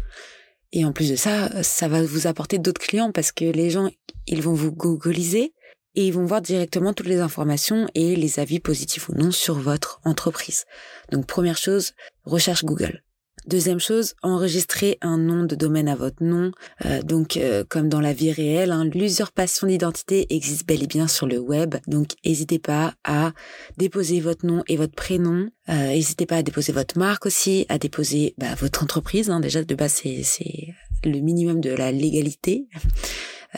Et 0.71 0.85
en 0.85 0.91
plus 0.91 1.09
de 1.09 1.15
ça, 1.15 1.63
ça 1.63 1.87
va 1.87 2.03
vous 2.03 2.27
apporter 2.27 2.59
d'autres 2.59 2.81
clients 2.81 3.11
parce 3.11 3.31
que 3.31 3.45
les 3.45 3.71
gens, 3.71 3.89
ils 4.27 4.41
vont 4.43 4.53
vous 4.53 4.71
googliser 4.71 5.54
et 5.95 6.07
ils 6.07 6.13
vont 6.13 6.25
voir 6.25 6.41
directement 6.41 6.93
toutes 6.93 7.07
les 7.07 7.19
informations 7.19 7.87
et 7.95 8.15
les 8.15 8.39
avis 8.39 8.59
positifs 8.59 9.09
ou 9.09 9.15
non 9.15 9.31
sur 9.31 9.55
votre 9.55 10.01
entreprise. 10.03 10.65
Donc 11.11 11.25
première 11.25 11.57
chose, 11.57 11.93
recherche 12.25 12.63
Google. 12.63 13.01
Deuxième 13.47 13.79
chose, 13.79 14.15
enregistrer 14.23 14.97
un 15.01 15.19
nom 15.19 15.43
de 15.43 15.53
domaine 15.55 15.87
à 15.87 15.95
votre 15.95 16.23
nom. 16.23 16.51
Euh, 16.83 17.03
donc, 17.03 17.37
euh, 17.37 17.63
comme 17.69 17.89
dans 17.89 18.01
la 18.01 18.11
vie 18.11 18.31
réelle, 18.31 18.71
hein, 18.71 18.85
l'usurpation 18.91 19.67
d'identité 19.67 20.25
existe 20.33 20.65
bel 20.65 20.81
et 20.81 20.87
bien 20.87 21.07
sur 21.07 21.27
le 21.27 21.37
web. 21.37 21.75
Donc, 21.85 22.13
n'hésitez 22.25 22.57
pas 22.57 22.95
à 23.03 23.33
déposer 23.77 24.19
votre 24.19 24.47
nom 24.47 24.63
et 24.67 24.77
votre 24.77 24.95
prénom. 24.95 25.47
Euh, 25.69 25.89
n'hésitez 25.89 26.25
pas 26.25 26.37
à 26.37 26.43
déposer 26.43 26.73
votre 26.73 26.97
marque 26.97 27.27
aussi, 27.27 27.67
à 27.69 27.77
déposer 27.77 28.33
bah, 28.39 28.55
votre 28.55 28.81
entreprise. 28.81 29.29
Hein. 29.29 29.41
Déjà, 29.41 29.63
de 29.63 29.75
base, 29.75 30.01
c'est 30.23 30.73
le 31.03 31.19
minimum 31.19 31.61
de 31.61 31.69
la 31.69 31.91
légalité. 31.91 32.67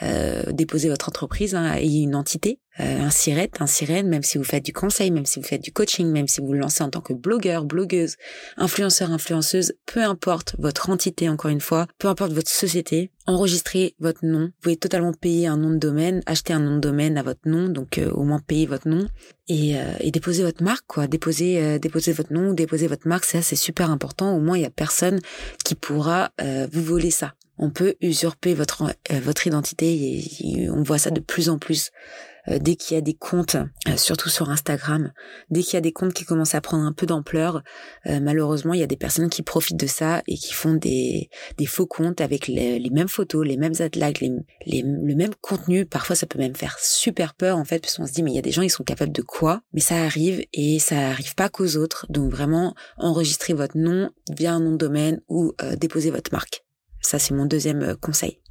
Euh, 0.04 0.44
déposer 0.52 0.90
votre 0.90 1.10
entreprise 1.10 1.56
hein, 1.56 1.76
et 1.78 2.02
une 2.02 2.16
entité, 2.16 2.60
euh, 2.80 3.02
un 3.02 3.10
SIRET, 3.10 3.52
un 3.60 3.68
sirène, 3.68 4.08
même 4.08 4.24
si 4.24 4.38
vous 4.38 4.44
faites 4.44 4.64
du 4.64 4.74
conseil, 4.74 5.12
même 5.12 5.26
si 5.26 5.40
vous 5.40 5.46
faites 5.46 5.62
du 5.62 5.72
coaching, 5.72 6.12
même 6.12 6.28
si 6.28 6.42
vous 6.42 6.48
vous 6.48 6.54
lancez 6.54 6.84
en 6.84 6.90
tant 6.90 7.02
que 7.02 7.14
blogueur, 7.14 7.66
blogueuse, 7.66 8.16
influenceur, 8.58 9.12
influenceuse, 9.12 9.74
peu 9.86 10.04
importe 10.04 10.56
votre 10.60 10.90
entité, 10.90 11.30
encore 11.30 11.52
une 11.52 11.62
fois, 11.62 11.88
peu 11.98 12.08
importe 12.08 12.34
votre 12.34 12.50
société, 12.50 13.12
enregistrez 13.26 13.96
votre 14.00 14.26
nom. 14.26 14.46
Vous 14.46 14.62
pouvez 14.62 14.78
totalement 14.78 15.14
payer 15.14 15.48
un 15.48 15.58
nom 15.58 15.72
de 15.72 15.78
domaine, 15.78 16.22
acheter 16.26 16.54
un 16.54 16.60
nom 16.60 16.76
de 16.76 16.82
domaine 16.82 17.18
à 17.18 17.24
votre 17.24 17.48
nom, 17.48 17.68
donc 17.70 17.98
euh, 17.98 18.12
au 18.12 18.24
moins 18.24 18.40
payer 18.40 18.66
votre 18.66 18.88
nom 18.88 19.08
et, 19.48 19.76
et 20.02 20.12
déposer 20.12 20.44
votre 20.44 20.62
marque, 20.62 20.84
quoi. 20.88 21.08
Déposer, 21.08 21.80
déposer 21.80 22.12
votre 22.12 22.34
nom, 22.34 22.52
déposer 22.52 22.88
votre 22.88 23.08
marque, 23.08 23.24
ça 23.24 23.42
c'est 23.42 23.56
super 23.56 23.90
important. 23.90 24.36
Au 24.36 24.42
moins 24.42 24.58
il 24.58 24.64
y 24.64 24.66
a 24.66 24.70
personne 24.70 25.22
qui 25.64 25.74
pourra 25.74 26.32
vous 26.70 26.84
voler 26.84 27.12
ça 27.12 27.34
on 27.58 27.70
peut 27.70 27.96
usurper 28.02 28.54
votre 28.54 28.84
euh, 28.84 29.20
votre 29.22 29.48
identité 29.48 30.22
et, 30.42 30.70
on 30.70 30.84
voit 30.84 30.98
ça 30.98 31.12
de 31.12 31.20
plus 31.20 31.50
en 31.50 31.58
plus 31.58 31.90
euh, 31.90 32.37
dès 32.48 32.76
qu'il 32.76 32.96
y 32.96 32.98
a 32.98 33.02
des 33.02 33.14
comptes 33.14 33.56
euh, 33.56 33.98
surtout 33.98 34.30
sur 34.30 34.50
Instagram 34.50 35.12
dès 35.50 35.62
qu'il 35.62 35.74
y 35.74 35.78
a 35.78 35.82
des 35.82 35.92
comptes 35.92 36.14
qui 36.14 36.26
commencent 36.26 36.56
à 36.56 36.62
prendre 36.62 36.84
un 36.84 36.94
peu 36.94 37.06
d'ampleur 37.06 37.64
malheureusement 38.06 38.74
il 38.74 38.80
y 38.80 38.84
a 38.84 38.88
des 38.88 38.98
personnes 38.98 39.30
qui 39.30 39.42
profitent 39.44 39.80
de 39.80 39.88
ça 39.88 40.22
et 40.28 40.36
qui 40.36 40.54
font 40.54 40.74
des 40.74 41.30
des 41.58 41.66
faux 41.66 41.86
comptes 41.86 42.22
avec 42.22 42.48
les, 42.48 42.90
mêmes 42.90 43.08
photos 43.08 43.46
les 43.46 43.58
mêmes 43.58 43.74
atlags 43.80 44.20
les, 44.22 44.32
les, 44.66 44.82
le 44.82 45.16
même 45.16 45.34
contenu. 45.42 45.86
Parfois 45.86 46.16
ça 46.16 46.26
peut 46.26 46.40
même 46.40 46.56
faire 46.56 46.78
super 46.80 47.34
peur 47.34 47.58
en 47.58 47.66
fait 47.66 47.80
parce 47.80 47.98
qu'on 47.98 48.08
se 48.08 48.14
dit 48.14 48.24
mais 48.24 48.32
il 48.32 48.36
y 48.36 48.40
a 48.40 48.44
des 48.44 48.52
gens 48.52 48.62
ils 48.62 48.70
sont 48.70 48.84
capables 48.84 49.12
de 49.12 49.22
quoi? 49.22 49.62
Mais 49.74 49.82
ça 49.82 49.96
arrive 50.04 50.44
et 50.54 50.80
ça 50.80 51.10
arrive 51.10 51.36
pas 51.36 51.50
qu'aux 51.50 51.76
autres. 51.76 52.06
Donc 52.10 52.32
vraiment 52.32 52.76
enregistrez 52.98 53.54
votre 53.54 53.78
nom 53.78 54.10
via 54.32 54.54
un 54.54 54.60
nom 54.60 54.72
de 54.72 54.78
domaine 54.78 55.22
ou 55.28 55.54
déposez 55.78 56.12
votre 56.12 56.32
marque. 56.32 56.64
Ça, 57.08 57.20
c'est 57.20 57.34
mon 57.34 57.46
deuxième 57.46 57.84
euh, 57.84 57.96
conseil. 57.96 58.42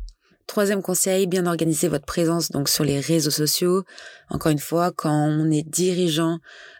Troisième 0.46 0.80
conseil, 0.80 1.26
bien 1.26 1.44
organiser 1.46 1.88
votre 1.88 2.04
présence 2.04 2.50
donc 2.50 2.68
sur 2.68 2.84
les 2.84 3.00
réseaux 3.00 3.32
sociaux. 3.32 3.82
Encore 4.30 4.52
une 4.52 4.60
fois, 4.60 4.92
quand 4.94 5.12
on 5.12 5.50
est 5.50 5.68
dirigeant, 5.68 6.38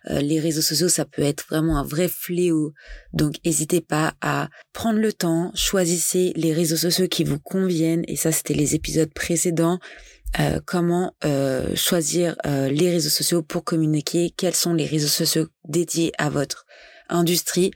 euh, 0.09 0.21
les 0.21 0.39
réseaux 0.39 0.63
sociaux, 0.63 0.89
ça 0.89 1.05
peut 1.05 1.23
être 1.23 1.45
vraiment 1.51 1.77
un 1.77 1.83
vrai 1.83 2.07
fléau. 2.07 2.73
Donc, 3.13 3.35
n'hésitez 3.45 3.81
pas 3.81 4.15
à 4.21 4.49
prendre 4.73 5.01
le 5.01 5.13
temps, 5.13 5.51
choisissez 5.55 6.33
les 6.37 6.53
réseaux 6.53 6.77
sociaux 6.77 7.09
qui 7.09 7.25
vous 7.25 7.41
conviennent. 7.41 8.05
Et 8.07 8.15
ça, 8.15 8.31
c'était 8.31 8.55
les 8.55 8.77
épisodes 8.77 9.13
précédents. 9.13 9.81
Euh, 10.39 10.61
comment 10.65 11.13
choisir 11.75 12.37
les 12.45 12.91
réseaux 12.91 13.11
sociaux 13.11 13.43
pour 13.43 13.65
communiquer, 13.65 14.33
quels 14.37 14.55
sont 14.55 14.75
les 14.75 14.87
réseaux 14.87 15.09
sociaux 15.09 15.47
dédiés 15.65 16.13
à 16.19 16.31
votre 16.31 16.67
industrie, 17.09 17.71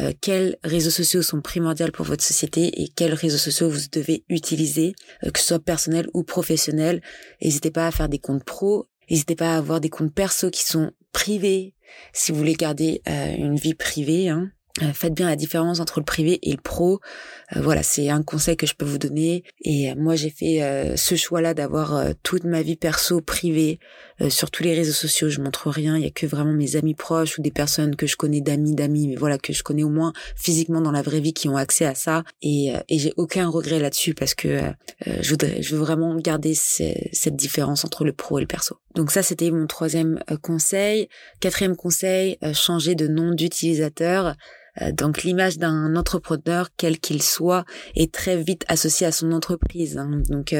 euh, 0.00 0.12
quels 0.20 0.56
réseaux 0.64 0.90
sociaux 0.90 1.22
sont 1.22 1.40
primordiaux 1.40 1.90
pour 1.92 2.06
votre 2.06 2.24
société 2.24 2.82
et 2.82 2.88
quels 2.88 3.14
réseaux 3.14 3.38
sociaux 3.38 3.68
vous 3.68 3.80
devez 3.92 4.24
utiliser, 4.28 4.94
euh, 5.24 5.30
que 5.30 5.38
ce 5.38 5.46
soit 5.46 5.58
personnel 5.64 6.08
ou 6.14 6.22
professionnel. 6.22 7.02
N'hésitez 7.42 7.70
pas 7.70 7.86
à 7.86 7.90
faire 7.90 8.08
des 8.08 8.18
comptes 8.18 8.44
pro, 8.44 8.86
n'hésitez 9.10 9.36
pas 9.36 9.54
à 9.54 9.58
avoir 9.58 9.80
des 9.80 9.90
comptes 9.90 10.14
perso 10.14 10.50
qui 10.50 10.64
sont 10.64 10.92
privés 11.12 11.74
si 12.12 12.32
vous 12.32 12.38
voulez 12.38 12.54
garder 12.54 13.02
euh, 13.08 13.34
une 13.36 13.56
vie 13.56 13.74
privée. 13.74 14.28
Hein. 14.28 14.50
Euh, 14.82 14.92
faites 14.92 15.14
bien 15.14 15.26
la 15.26 15.36
différence 15.36 15.80
entre 15.80 16.00
le 16.00 16.04
privé 16.04 16.38
et 16.42 16.52
le 16.52 16.60
pro. 16.60 17.00
Euh, 17.56 17.60
voilà, 17.60 17.82
c'est 17.82 18.10
un 18.10 18.22
conseil 18.22 18.56
que 18.56 18.66
je 18.66 18.74
peux 18.74 18.84
vous 18.84 18.98
donner. 18.98 19.44
Et 19.62 19.90
euh, 19.90 19.94
moi, 19.96 20.14
j'ai 20.14 20.30
fait 20.30 20.94
ce 20.96 21.14
choix-là 21.16 21.54
d'avoir 21.54 22.14
toute 22.22 22.44
ma 22.44 22.62
vie 22.62 22.76
perso 22.76 23.20
privée 23.20 23.78
sur 24.28 24.50
tous 24.50 24.62
les 24.62 24.74
réseaux 24.74 24.92
sociaux. 24.92 25.28
Je 25.28 25.40
montre 25.40 25.70
rien. 25.70 25.96
Il 25.96 26.02
y 26.02 26.06
a 26.06 26.10
que 26.10 26.26
vraiment 26.26 26.52
mes 26.52 26.76
amis 26.76 26.94
proches 26.94 27.38
ou 27.38 27.42
des 27.42 27.50
personnes 27.50 27.96
que 27.96 28.06
je 28.06 28.16
connais 28.16 28.40
d'amis 28.40 28.74
d'amis, 28.74 29.08
mais 29.08 29.16
voilà 29.16 29.38
que 29.38 29.52
je 29.52 29.62
connais 29.62 29.82
au 29.82 29.88
moins 29.88 30.12
physiquement 30.36 30.80
dans 30.80 30.90
la 30.90 31.02
vraie 31.02 31.20
vie 31.20 31.32
qui 31.32 31.48
ont 31.48 31.56
accès 31.56 31.84
à 31.84 31.94
ça. 31.94 32.24
Et, 32.42 32.72
et 32.88 32.98
j'ai 32.98 33.12
aucun 33.16 33.48
regret 33.48 33.78
là-dessus 33.78 34.14
parce 34.14 34.34
que 34.34 34.60
je 35.06 35.30
voudrais, 35.30 35.62
je 35.62 35.74
veux 35.74 35.80
vraiment 35.80 36.14
garder 36.16 36.54
cette 36.54 37.36
différence 37.36 37.84
entre 37.84 38.04
le 38.04 38.12
pro 38.12 38.38
et 38.38 38.42
le 38.42 38.46
perso. 38.46 38.76
Donc 38.94 39.10
ça, 39.10 39.22
c'était 39.22 39.50
mon 39.50 39.66
troisième 39.66 40.20
conseil. 40.42 41.08
Quatrième 41.40 41.76
conseil, 41.76 42.38
changer 42.52 42.94
de 42.94 43.06
nom 43.06 43.34
d'utilisateur. 43.34 44.34
Euh, 44.80 44.92
donc 44.92 45.22
l'image 45.22 45.58
d'un 45.58 45.96
entrepreneur, 45.96 46.68
quel 46.76 46.98
qu'il 46.98 47.22
soit, 47.22 47.64
est 47.94 48.12
très 48.12 48.42
vite 48.42 48.64
associée 48.68 49.06
à 49.06 49.12
son 49.12 49.32
entreprise. 49.32 49.98
Hein. 49.98 50.22
Donc 50.28 50.52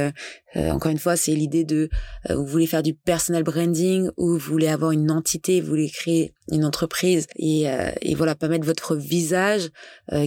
euh, 0.56 0.68
euh, 0.68 0.70
encore 0.70 0.90
une 0.90 0.98
fois, 0.98 1.16
c'est 1.16 1.32
l'idée 1.32 1.64
de 1.64 1.88
vous 2.28 2.46
voulez 2.46 2.66
faire 2.66 2.82
du 2.82 2.94
personal 2.94 3.42
branding 3.42 4.08
ou 4.16 4.32
vous 4.32 4.38
voulez 4.38 4.68
avoir 4.68 4.92
une 4.92 5.10
entité, 5.10 5.60
vous 5.60 5.68
voulez 5.68 5.88
créer 5.88 6.34
une 6.50 6.64
entreprise 6.64 7.26
et, 7.36 7.66
et 8.00 8.14
voilà 8.14 8.34
pas 8.34 8.48
mettre 8.48 8.64
votre 8.64 8.96
visage, 8.96 9.68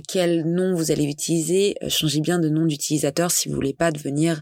quel 0.08 0.46
nom 0.46 0.76
vous 0.76 0.92
allez 0.92 1.06
utiliser, 1.06 1.76
changez 1.88 2.22
bien 2.22 2.38
de 2.38 2.48
nom 2.48 2.66
d'utilisateur 2.66 3.32
si 3.32 3.50
vous 3.50 3.56
voulez 3.56 3.74
pas 3.74 3.92
devenir 3.92 4.42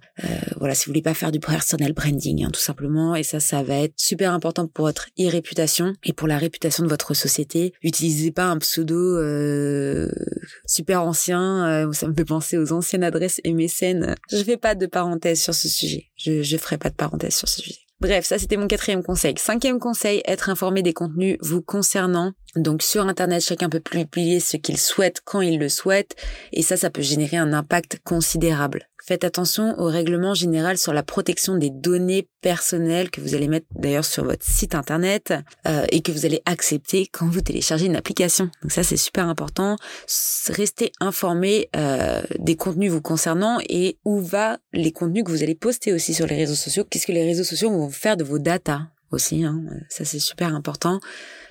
voilà 0.57 0.75
si 0.75 0.85
vous 0.85 0.89
voulez 0.89 1.01
pas 1.01 1.13
faire 1.13 1.31
du 1.31 1.39
personal 1.39 1.93
branding 1.93 2.43
hein, 2.43 2.49
tout 2.51 2.59
simplement 2.59 3.15
et 3.15 3.23
ça 3.23 3.39
ça 3.39 3.63
va 3.63 3.75
être 3.75 3.93
super 3.95 4.33
important 4.33 4.67
pour 4.67 4.85
votre 4.85 5.07
e-réputation 5.19 5.93
et 6.03 6.11
pour 6.11 6.27
la 6.27 6.37
réputation 6.37 6.83
de 6.83 6.89
votre 6.89 7.13
société. 7.13 7.73
Utilisez 7.81 8.31
pas 8.31 8.45
un 8.45 8.57
pseudo 8.57 9.17
euh, 9.17 10.09
super 10.65 11.03
ancien. 11.03 11.65
Euh, 11.67 11.93
ça 11.93 12.07
me 12.07 12.13
fait 12.13 12.25
penser 12.25 12.57
aux 12.57 12.73
anciennes 12.73 13.03
adresses 13.03 13.39
MSN. 13.45 14.15
Je 14.29 14.43
fais 14.43 14.57
pas 14.57 14.75
de 14.75 14.85
parenthèse 14.85 15.41
sur 15.41 15.53
ce 15.53 15.67
sujet. 15.69 16.07
Je, 16.17 16.41
je 16.41 16.57
ferai 16.57 16.77
pas 16.77 16.89
de 16.89 16.95
parenthèse 16.95 17.35
sur 17.35 17.47
ce 17.47 17.61
sujet. 17.61 17.79
Bref, 18.01 18.25
ça 18.25 18.39
c'était 18.39 18.55
mon 18.55 18.67
quatrième 18.67 19.03
conseil. 19.03 19.33
Cinquième 19.37 19.77
conseil, 19.77 20.21
être 20.25 20.49
informé 20.49 20.81
des 20.81 20.93
contenus 20.93 21.37
vous 21.41 21.61
concernant. 21.61 22.31
Donc 22.55 22.81
sur 22.81 23.05
Internet, 23.05 23.43
chacun 23.43 23.69
peut 23.69 23.81
publier 23.81 24.39
ce 24.39 24.55
qu'il 24.55 24.77
souhaite 24.77 25.21
quand 25.25 25.41
il 25.41 25.59
le 25.59 25.67
souhaite. 25.67 26.15
Et 26.53 26.61
ça, 26.61 26.77
ça 26.77 26.89
peut 26.89 27.01
générer 27.01 27.37
un 27.37 27.51
impact 27.51 27.99
considérable. 28.03 28.88
Faites 29.09 29.23
attention 29.23 29.73
au 29.79 29.85
règlement 29.85 30.35
général 30.35 30.77
sur 30.77 30.93
la 30.93 31.01
protection 31.01 31.55
des 31.55 31.71
données 31.71 32.27
personnelles 32.41 33.09
que 33.09 33.21
vous 33.21 33.33
allez 33.33 33.47
mettre 33.47 33.65
d'ailleurs 33.73 34.05
sur 34.05 34.23
votre 34.23 34.45
site 34.45 34.75
internet 34.75 35.33
euh, 35.65 35.83
et 35.89 36.03
que 36.03 36.11
vous 36.11 36.27
allez 36.27 36.43
accepter 36.45 37.07
quand 37.11 37.25
vous 37.25 37.41
téléchargez 37.41 37.87
une 37.87 37.95
application. 37.95 38.51
Donc 38.61 38.71
ça 38.71 38.83
c'est 38.83 38.97
super 38.97 39.27
important. 39.27 39.77
Restez 40.49 40.91
informé 40.99 41.69
euh, 41.75 42.21
des 42.37 42.55
contenus 42.55 42.91
vous 42.91 43.01
concernant 43.01 43.57
et 43.67 43.97
où 44.05 44.19
va 44.19 44.59
les 44.73 44.91
contenus 44.91 45.23
que 45.23 45.31
vous 45.31 45.41
allez 45.41 45.55
poster 45.55 45.91
aussi 45.91 46.13
sur 46.13 46.27
les 46.27 46.35
réseaux 46.35 46.53
sociaux. 46.53 46.83
Qu'est-ce 46.87 47.07
que 47.07 47.11
les 47.11 47.25
réseaux 47.25 47.43
sociaux 47.43 47.71
vont 47.71 47.89
faire 47.89 48.15
de 48.15 48.23
vos 48.23 48.37
datas 48.37 48.81
aussi. 49.11 49.43
Hein. 49.43 49.63
Ça 49.89 50.05
c'est 50.05 50.19
super 50.19 50.53
important. 50.55 50.99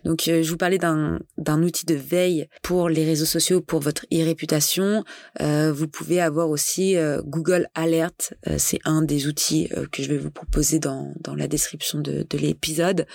Donc, 0.04 0.28
euh, 0.28 0.42
je 0.42 0.50
vous 0.50 0.56
parlais 0.56 0.78
d'un, 0.78 1.18
outil 1.62 1.86
de 1.86 1.94
veille 1.94 2.48
pour 2.62 2.88
les 2.88 3.04
réseaux 3.04 3.26
sociaux, 3.26 3.60
pour 3.60 3.80
votre 3.80 4.06
e-réputation. 4.12 5.04
Euh, 5.40 5.72
vous 5.72 5.88
pouvez 5.88 6.20
avoir 6.20 6.50
aussi 6.50 6.96
euh, 6.96 7.20
Google 7.24 7.68
Alert. 7.74 8.34
Euh, 8.46 8.56
c'est 8.58 8.78
un 8.84 9.02
des 9.02 9.26
outils 9.26 9.68
que 9.92 10.02
je 10.02 10.08
vais 10.08 10.18
vous 10.18 10.30
proposer 10.30 10.78
dans, 10.78 11.12
dans 11.20 11.34
la 11.34 11.48
description 11.48 12.00
de, 12.00 12.26
de 12.28 12.38
l'épisode. 12.38 13.06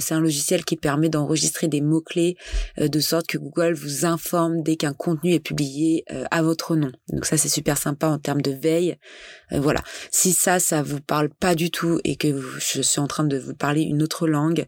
c'est 0.00 0.14
un 0.14 0.20
logiciel 0.20 0.64
qui 0.64 0.76
permet 0.76 1.08
d'enregistrer 1.08 1.68
des 1.68 1.80
mots-clés 1.80 2.36
de 2.78 3.00
sorte 3.00 3.26
que 3.26 3.38
Google 3.38 3.74
vous 3.74 4.06
informe 4.06 4.62
dès 4.62 4.76
qu'un 4.76 4.92
contenu 4.92 5.32
est 5.34 5.40
publié 5.40 6.04
à 6.30 6.42
votre 6.42 6.76
nom. 6.76 6.90
Donc 7.08 7.26
ça, 7.26 7.36
c'est 7.36 7.48
super 7.48 7.76
sympa 7.78 8.06
en 8.06 8.18
termes 8.18 8.42
de 8.42 8.52
veille. 8.52 8.96
voilà. 9.50 9.82
Si 10.10 10.32
ça, 10.32 10.58
ça 10.58 10.82
vous 10.82 11.00
parle 11.00 11.28
pas 11.28 11.54
du 11.54 11.70
tout 11.70 12.00
et 12.04 12.16
que 12.16 12.40
je 12.58 12.82
suis 12.82 13.00
en 13.00 13.06
train 13.06 13.24
de 13.24 13.38
vous 13.38 13.54
parler 13.54 13.81
une 13.82 14.02
autre 14.02 14.26
langue, 14.26 14.66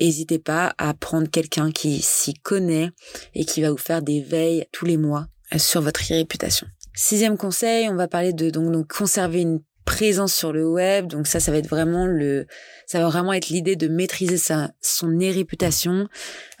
n'hésitez 0.00 0.38
pas 0.38 0.74
à 0.78 0.94
prendre 0.94 1.28
quelqu'un 1.28 1.70
qui 1.70 2.00
s'y 2.02 2.34
connaît 2.34 2.90
et 3.34 3.44
qui 3.44 3.62
va 3.62 3.70
vous 3.70 3.76
faire 3.76 4.02
des 4.02 4.20
veilles 4.20 4.66
tous 4.72 4.84
les 4.84 4.96
mois 4.96 5.26
euh, 5.54 5.58
sur 5.58 5.80
votre 5.80 6.00
réputation. 6.00 6.66
Sixième 6.94 7.38
conseil, 7.38 7.88
on 7.88 7.94
va 7.94 8.08
parler 8.08 8.32
de 8.32 8.50
donc 8.50 8.86
conserver 8.92 9.40
une 9.40 9.60
présence 9.84 10.34
sur 10.34 10.52
le 10.52 10.68
web. 10.68 11.06
Donc 11.06 11.26
ça, 11.26 11.40
ça 11.40 11.52
va 11.52 11.58
être 11.58 11.68
vraiment 11.68 12.06
le, 12.06 12.46
ça 12.86 13.00
va 13.00 13.08
vraiment 13.08 13.32
être 13.32 13.48
l'idée 13.48 13.76
de 13.76 13.88
maîtriser 13.88 14.36
sa, 14.36 14.72
son 14.80 15.08
e-réputation. 15.08 16.08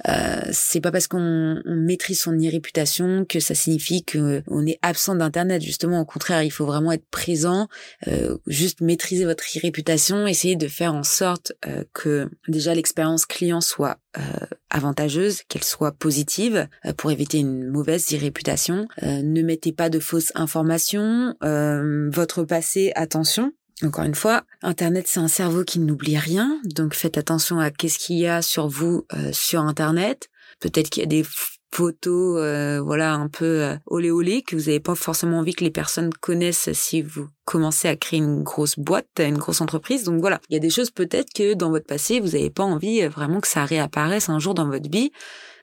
Euh, 0.08 0.40
c'est 0.52 0.80
pas 0.80 0.90
parce 0.90 1.06
qu'on 1.06 1.60
maîtrise 1.64 2.20
son 2.20 2.32
e-réputation 2.32 3.24
que 3.24 3.40
ça 3.40 3.54
signifie 3.54 4.04
que 4.04 4.42
on 4.46 4.66
est 4.66 4.78
absent 4.82 5.14
d'internet. 5.14 5.62
Justement, 5.62 6.00
au 6.00 6.04
contraire, 6.04 6.42
il 6.42 6.50
faut 6.50 6.66
vraiment 6.66 6.92
être 6.92 7.06
présent, 7.10 7.68
euh, 8.08 8.38
juste 8.46 8.80
maîtriser 8.80 9.24
votre 9.24 9.44
e-réputation, 9.44 10.26
essayer 10.26 10.56
de 10.56 10.68
faire 10.68 10.94
en 10.94 11.04
sorte 11.04 11.52
euh, 11.66 11.84
que 11.92 12.30
déjà 12.48 12.74
l'expérience 12.74 13.26
client 13.26 13.60
soit 13.60 13.98
euh, 14.18 14.46
avantageuse, 14.70 15.42
qu'elle 15.48 15.64
soit 15.64 15.92
positive 15.92 16.68
euh, 16.84 16.92
pour 16.92 17.10
éviter 17.10 17.38
une 17.38 17.68
mauvaise 17.68 18.12
e-réputation. 18.12 18.86
ne 19.02 19.42
mettez 19.42 19.72
pas 19.72 19.90
de 19.90 19.98
fausses 19.98 20.32
informations. 20.34 21.34
votre 21.40 22.44
passé, 22.44 22.92
attention. 22.94 23.52
Encore 23.82 24.04
une 24.04 24.14
fois, 24.14 24.44
Internet, 24.62 25.06
c'est 25.08 25.20
un 25.20 25.28
cerveau 25.28 25.64
qui 25.64 25.80
n'oublie 25.80 26.16
rien, 26.16 26.60
donc 26.64 26.94
faites 26.94 27.18
attention 27.18 27.58
à 27.58 27.70
qu'est-ce 27.70 27.98
qu'il 27.98 28.18
y 28.18 28.26
a 28.26 28.42
sur 28.42 28.68
vous 28.68 29.06
sur 29.32 29.62
Internet. 29.62 30.28
Peut-être 30.60 30.90
qu'il 30.90 31.02
y 31.02 31.04
a 31.04 31.08
des 31.08 31.24
photos, 31.72 32.38
euh, 32.38 32.80
voilà, 32.82 33.14
un 33.14 33.28
peu 33.28 33.62
euh, 33.62 33.76
olé 33.86 34.10
olé 34.10 34.42
que 34.42 34.54
vous 34.54 34.62
n'avez 34.62 34.80
pas 34.80 34.94
forcément 34.94 35.38
envie 35.38 35.54
que 35.54 35.64
les 35.64 35.70
personnes 35.70 36.12
connaissent 36.12 36.70
si 36.72 37.02
vous 37.02 37.28
commencez 37.44 37.88
à 37.88 37.96
créer 37.96 38.20
une 38.20 38.42
grosse 38.42 38.78
boîte, 38.78 39.06
une 39.18 39.38
grosse 39.38 39.60
entreprise. 39.60 40.04
Donc 40.04 40.20
voilà, 40.20 40.40
il 40.48 40.54
y 40.54 40.56
a 40.56 40.60
des 40.60 40.70
choses 40.70 40.90
peut-être 40.90 41.32
que 41.32 41.54
dans 41.54 41.70
votre 41.70 41.86
passé, 41.86 42.20
vous 42.20 42.28
n'avez 42.28 42.50
pas 42.50 42.62
envie 42.62 43.02
euh, 43.02 43.08
vraiment 43.08 43.40
que 43.40 43.48
ça 43.48 43.64
réapparaisse 43.64 44.28
un 44.28 44.38
jour 44.38 44.54
dans 44.54 44.66
votre 44.66 44.90
vie. 44.90 45.12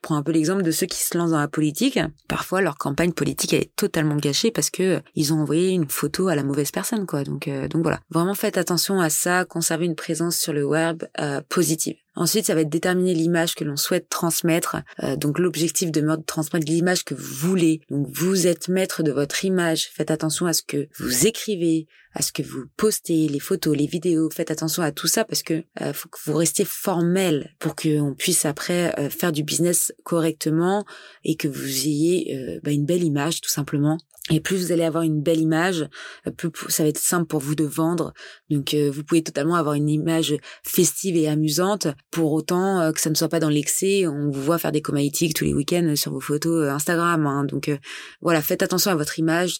Prends 0.01 0.16
un 0.16 0.24
peu 0.24 0.32
l'exemple 0.32 0.63
de 0.63 0.72
ceux 0.72 0.86
qui 0.86 1.04
se 1.04 1.18
lancent 1.18 1.32
dans 1.32 1.39
la 1.39 1.50
politique. 1.50 2.00
Parfois, 2.30 2.62
leur 2.62 2.78
campagne 2.78 3.12
politique 3.12 3.54
est 3.54 3.75
totalement 3.75 4.16
gâchée 4.16 4.50
parce 4.50 4.70
que 4.70 5.01
ils 5.16 5.34
ont 5.34 5.42
envoyé 5.42 5.72
une 5.72 5.89
photo 5.89 6.30
à 6.30 6.36
la 6.36 6.44
mauvaise 6.44 6.72
personne, 6.72 7.06
quoi. 7.06 7.25
Donc, 7.25 7.50
donc 7.70 7.82
voilà. 7.82 8.00
Vraiment, 8.10 8.34
faites 8.34 8.58
attention 8.58 9.01
à 9.01 9.10
ça. 9.10 9.44
Conservez 9.44 9.86
une 9.86 9.96
présence 9.96 10.38
sur 10.38 10.54
le 10.54 10.63
web 10.63 11.04
positive. 11.50 11.98
Ensuite, 12.19 12.47
ça 12.47 12.53
va 12.53 12.61
être 12.61 12.69
déterminer 12.69 13.13
l'image 13.13 13.55
que 13.55 13.63
l'on 13.63 13.77
souhaite 13.77 14.09
transmettre. 14.09 14.75
Euh, 15.03 15.15
donc 15.15 15.39
l'objectif 15.39 15.89
de 15.89 16.05
transmettre 16.25 16.69
l'image 16.69 17.05
que 17.05 17.13
vous 17.13 17.47
voulez. 17.47 17.79
Donc 17.89 18.07
vous 18.11 18.45
êtes 18.45 18.67
maître 18.67 19.03
de 19.03 19.13
votre 19.13 19.45
image. 19.45 19.89
Faites 19.93 20.11
attention 20.11 20.45
à 20.45 20.51
ce 20.51 20.61
que 20.61 20.89
vous 20.97 21.27
écrivez, 21.27 21.88
à 22.13 22.21
ce 22.21 22.33
que 22.33 22.43
vous 22.43 22.65
postez, 22.75 23.29
les 23.29 23.39
photos, 23.39 23.73
les 23.77 23.88
vidéos. 23.88 24.29
Faites 24.29 24.51
attention 24.51 24.83
à 24.83 24.91
tout 24.91 25.07
ça 25.07 25.23
parce 25.23 25.43
que 25.43 25.63
euh, 25.79 25.93
faut 25.93 26.09
que 26.09 26.19
vous 26.25 26.35
restiez 26.35 26.65
formel 26.65 27.55
pour 27.57 27.73
qu'on 27.73 28.13
puisse 28.17 28.43
après 28.43 28.99
euh, 28.99 29.09
faire 29.09 29.31
du 29.31 29.43
business 29.43 29.93
correctement 30.03 30.85
et 31.23 31.38
que 31.38 31.47
vous 31.47 31.88
ayez 31.88 32.59
bah, 32.63 32.71
une 32.71 32.85
belle 32.85 33.03
image 33.03 33.39
tout 33.39 33.49
simplement 33.49 33.97
et 34.29 34.39
plus 34.39 34.57
vous 34.57 34.71
allez 34.71 34.83
avoir 34.83 35.03
une 35.03 35.21
belle 35.21 35.39
image, 35.39 35.88
euh, 36.27 36.31
plus 36.31 36.51
ça 36.69 36.83
va 36.83 36.89
être 36.89 36.98
simple 37.00 37.25
pour 37.25 37.39
vous 37.39 37.55
de 37.55 37.63
vendre. 37.63 38.13
Donc 38.50 38.74
euh, 38.74 38.89
vous 38.91 39.03
pouvez 39.03 39.24
totalement 39.24 39.55
avoir 39.55 39.75
une 39.75 39.89
image 39.89 40.36
festive 40.63 41.15
et 41.15 41.27
amusante, 41.27 41.88
pour 42.12 42.33
autant 42.33 42.79
euh, 42.79 42.91
que 42.91 43.01
ça 43.01 43.09
ne 43.09 43.15
soit 43.15 43.29
pas 43.29 43.39
dans 43.39 43.50
l'excès. 43.50 44.07
On 44.07 44.29
vous 44.29 44.41
voit 44.41 44.57
faire 44.57 44.71
des 44.71 44.81
comaïtiques 44.81 45.36
tous 45.36 45.45
les 45.45 45.53
week-ends 45.53 45.93
sur 45.95 46.12
vos 46.12 46.19
photos 46.19 46.69
Instagram. 46.69 47.25
Hein. 47.25 47.45
Donc 47.45 47.71
voilà, 48.21 48.41
faites 48.41 48.63
attention 48.63 48.91
à 48.91 48.95
votre 48.95 49.19
image. 49.19 49.57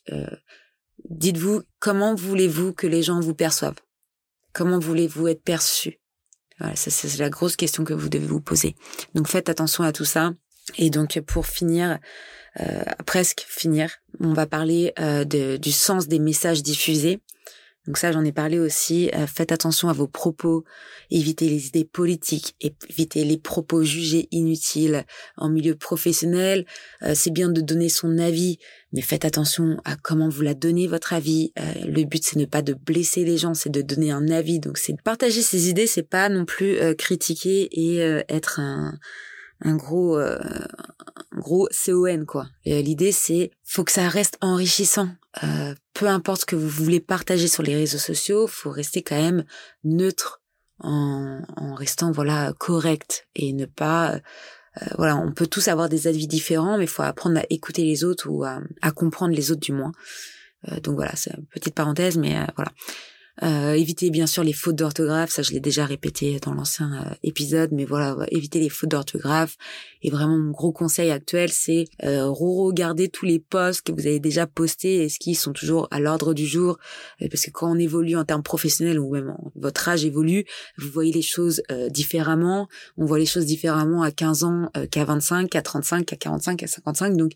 Dites-vous 1.10 1.64
comment 1.80 2.16
voulez-vous 2.16 2.74
que 2.74 2.88
les 2.88 3.04
gens 3.04 3.20
vous 3.20 3.34
perçoivent? 3.34 3.80
Comment 4.54 4.80
voulez-vous 4.80 5.28
être 5.28 5.44
perçu? 5.44 6.00
Voilà, 6.60 6.76
ça 6.76 6.92
c'est 6.92 7.18
la 7.20 7.30
grosse 7.30 7.56
question 7.56 7.86
que 7.86 7.94
vous 7.94 8.10
devez 8.10 8.28
vous 8.28 8.42
poser. 8.42 8.76
Donc 9.16 9.28
faites 9.28 9.50
attention 9.50 9.84
à 9.84 9.92
tout 9.94 10.06
ça. 10.06 10.34
Et 10.78 10.90
donc 10.90 11.20
pour 11.22 11.48
finir, 11.48 11.92
euh, 11.92 11.96
presque 13.06 13.46
finir, 13.48 13.90
on 14.20 14.34
va 14.34 14.46
parler 14.46 14.94
euh, 15.00 15.24
de, 15.24 15.58
du 15.58 15.72
sens 15.72 16.08
des 16.08 16.20
messages 16.20 16.64
diffusés. 16.64 17.20
Donc 17.88 17.98
ça, 17.98 18.12
j'en 18.12 18.24
ai 18.24 18.32
parlé 18.32 18.60
aussi. 18.60 19.10
Euh, 19.16 19.26
faites 19.26 19.52
attention 19.52 19.90
à 19.90 19.94
vos 19.94 20.08
propos, 20.08 20.64
évitez 21.10 21.50
les 21.50 21.68
idées 21.68 21.86
politiques, 21.86 22.56
évitez 22.62 23.24
les 23.24 23.38
propos 23.38 23.84
jugés 23.84 24.28
inutiles 24.32 25.06
en 25.38 25.50
milieu 25.50 25.76
professionnel. 25.76 26.66
c'est 27.16 27.32
bien 27.32 27.50
de 27.50 27.62
donner 27.62 27.90
son 27.90 28.20
avis, 28.20 28.60
mais 28.94 29.02
faites 29.02 29.26
attention 29.26 29.78
à 29.86 29.96
comment 29.96 30.30
vous 30.30 30.44
la 30.44 30.54
donnez 30.54 30.88
votre 30.88 31.14
avis. 31.14 31.52
le 31.84 32.04
but, 32.04 32.24
c'est 32.24 32.38
ne 32.38 32.46
pas 32.46 32.62
de 32.62 32.74
blesser 32.74 33.24
les 33.24 33.38
gens, 33.38 33.56
c'est 33.56 33.72
de 33.72 33.82
donner 33.82 34.12
un 34.12 34.28
avis. 34.30 34.60
Donc 34.60 34.78
c'est 34.78 35.02
partager 35.02 35.42
ses 35.42 35.70
idées, 35.70 35.88
c'est 35.88 36.04
pas 36.04 36.30
non 36.30 36.46
plus 36.46 36.78
critiquer 36.96 37.70
et 37.72 38.00
être 38.28 38.60
un 38.60 39.00
un 39.62 39.76
gros 39.76 40.18
euh, 40.18 40.40
un 41.32 41.40
gros 41.40 41.68
CON 41.86 42.26
quoi. 42.26 42.48
L'idée 42.66 43.12
c'est 43.12 43.52
faut 43.64 43.84
que 43.84 43.92
ça 43.92 44.08
reste 44.08 44.38
enrichissant. 44.42 45.10
Euh, 45.44 45.76
peu 45.94 46.08
importe 46.08 46.42
ce 46.42 46.46
que 46.46 46.56
vous 46.56 46.70
voulez 46.70 47.00
partager 47.00 47.48
sur 47.48 47.64
les 47.64 47.76
réseaux 47.76 47.98
sociaux, 47.98 48.48
faut 48.48 48.72
rester 48.72 49.04
quand 49.04 49.22
même 49.22 49.46
neutre 49.84 50.42
en, 50.80 51.42
en 51.56 51.74
restant 51.76 52.12
voilà 52.12 52.54
correct 52.58 53.28
et 53.36 53.54
ne 53.54 53.66
pas 53.66 54.16
euh, 54.82 54.86
voilà, 54.98 55.18
on 55.18 55.32
peut 55.32 55.48
tous 55.48 55.68
avoir 55.68 55.90
des 55.90 56.08
avis 56.08 56.28
différents, 56.28 56.78
mais 56.78 56.88
faut 56.88 57.04
apprendre 57.04 57.40
à 57.40 57.44
écouter 57.50 57.84
les 57.84 58.04
autres 58.04 58.30
ou 58.30 58.44
à, 58.44 58.62
à 58.82 58.92
comprendre 58.92 59.34
les 59.34 59.52
autres 59.52 59.62
du 59.62 59.74
moins. 59.74 59.92
Euh, 60.72 60.80
donc 60.80 60.96
voilà, 60.96 61.16
c'est 61.16 61.34
une 61.36 61.46
petite 61.48 61.76
parenthèse, 61.76 62.18
mais 62.18 62.36
voilà. 62.56 62.72
Euh, 63.44 63.74
éviter 63.74 64.10
bien 64.10 64.28
sûr 64.28 64.44
les 64.44 64.54
fautes 64.54 64.76
d'orthographe, 64.76 65.30
ça 65.30 65.42
je 65.42 65.52
l'ai 65.52 65.62
déjà 65.62 65.86
répété 65.86 66.40
dans 66.40 66.54
l'ancien 66.54 66.92
euh, 66.94 67.16
épisode, 67.24 67.72
mais 67.72 67.86
voilà, 67.86 68.18
éviter 68.32 68.60
les 68.60 68.70
fautes 68.70 68.90
d'orthographe. 68.90 69.56
Et 70.02 70.10
vraiment 70.10 70.38
mon 70.38 70.52
gros 70.52 70.72
conseil 70.72 71.12
actuel, 71.12 71.50
c'est 71.50 71.86
euh, 72.04 72.26
regarder 72.28 73.08
tous 73.08 73.26
les 73.26 73.40
posts 73.40 73.82
que 73.84 73.92
vous 73.92 74.08
avez 74.08 74.20
déjà 74.20 74.46
postés, 74.46 75.06
est-ce 75.06 75.20
qu'ils 75.20 75.38
sont 75.38 75.54
toujours 75.54 75.88
à 75.92 76.00
l'ordre 76.00 76.34
du 76.34 76.46
jour 76.46 76.80
euh, 77.22 77.28
Parce 77.30 77.46
que 77.46 77.52
quand 77.52 77.72
on 77.72 77.80
évolue 77.80 78.18
en 78.18 78.26
termes 78.26 78.44
professionnels 78.44 79.00
ou 79.00 79.12
même 79.14 79.36
votre 79.56 79.88
âge 79.88 80.04
évolue, 80.04 80.46
vous 80.78 80.90
voyez 80.90 81.12
les 81.12 81.22
choses 81.22 81.62
différemment. 81.90 82.68
On 82.98 83.06
voit 83.06 83.20
les 83.20 83.26
choses 83.26 83.46
différemment 83.46 84.02
à 84.02 84.12
15 84.12 84.44
ans 84.44 84.72
qu'à 84.92 85.06
25, 85.06 85.50
qu'à 85.50 85.62
35, 85.62 86.06
qu'à 86.06 86.16
45, 86.16 86.58
qu'à 86.58 86.68
55. 86.68 87.16
Donc 87.16 87.32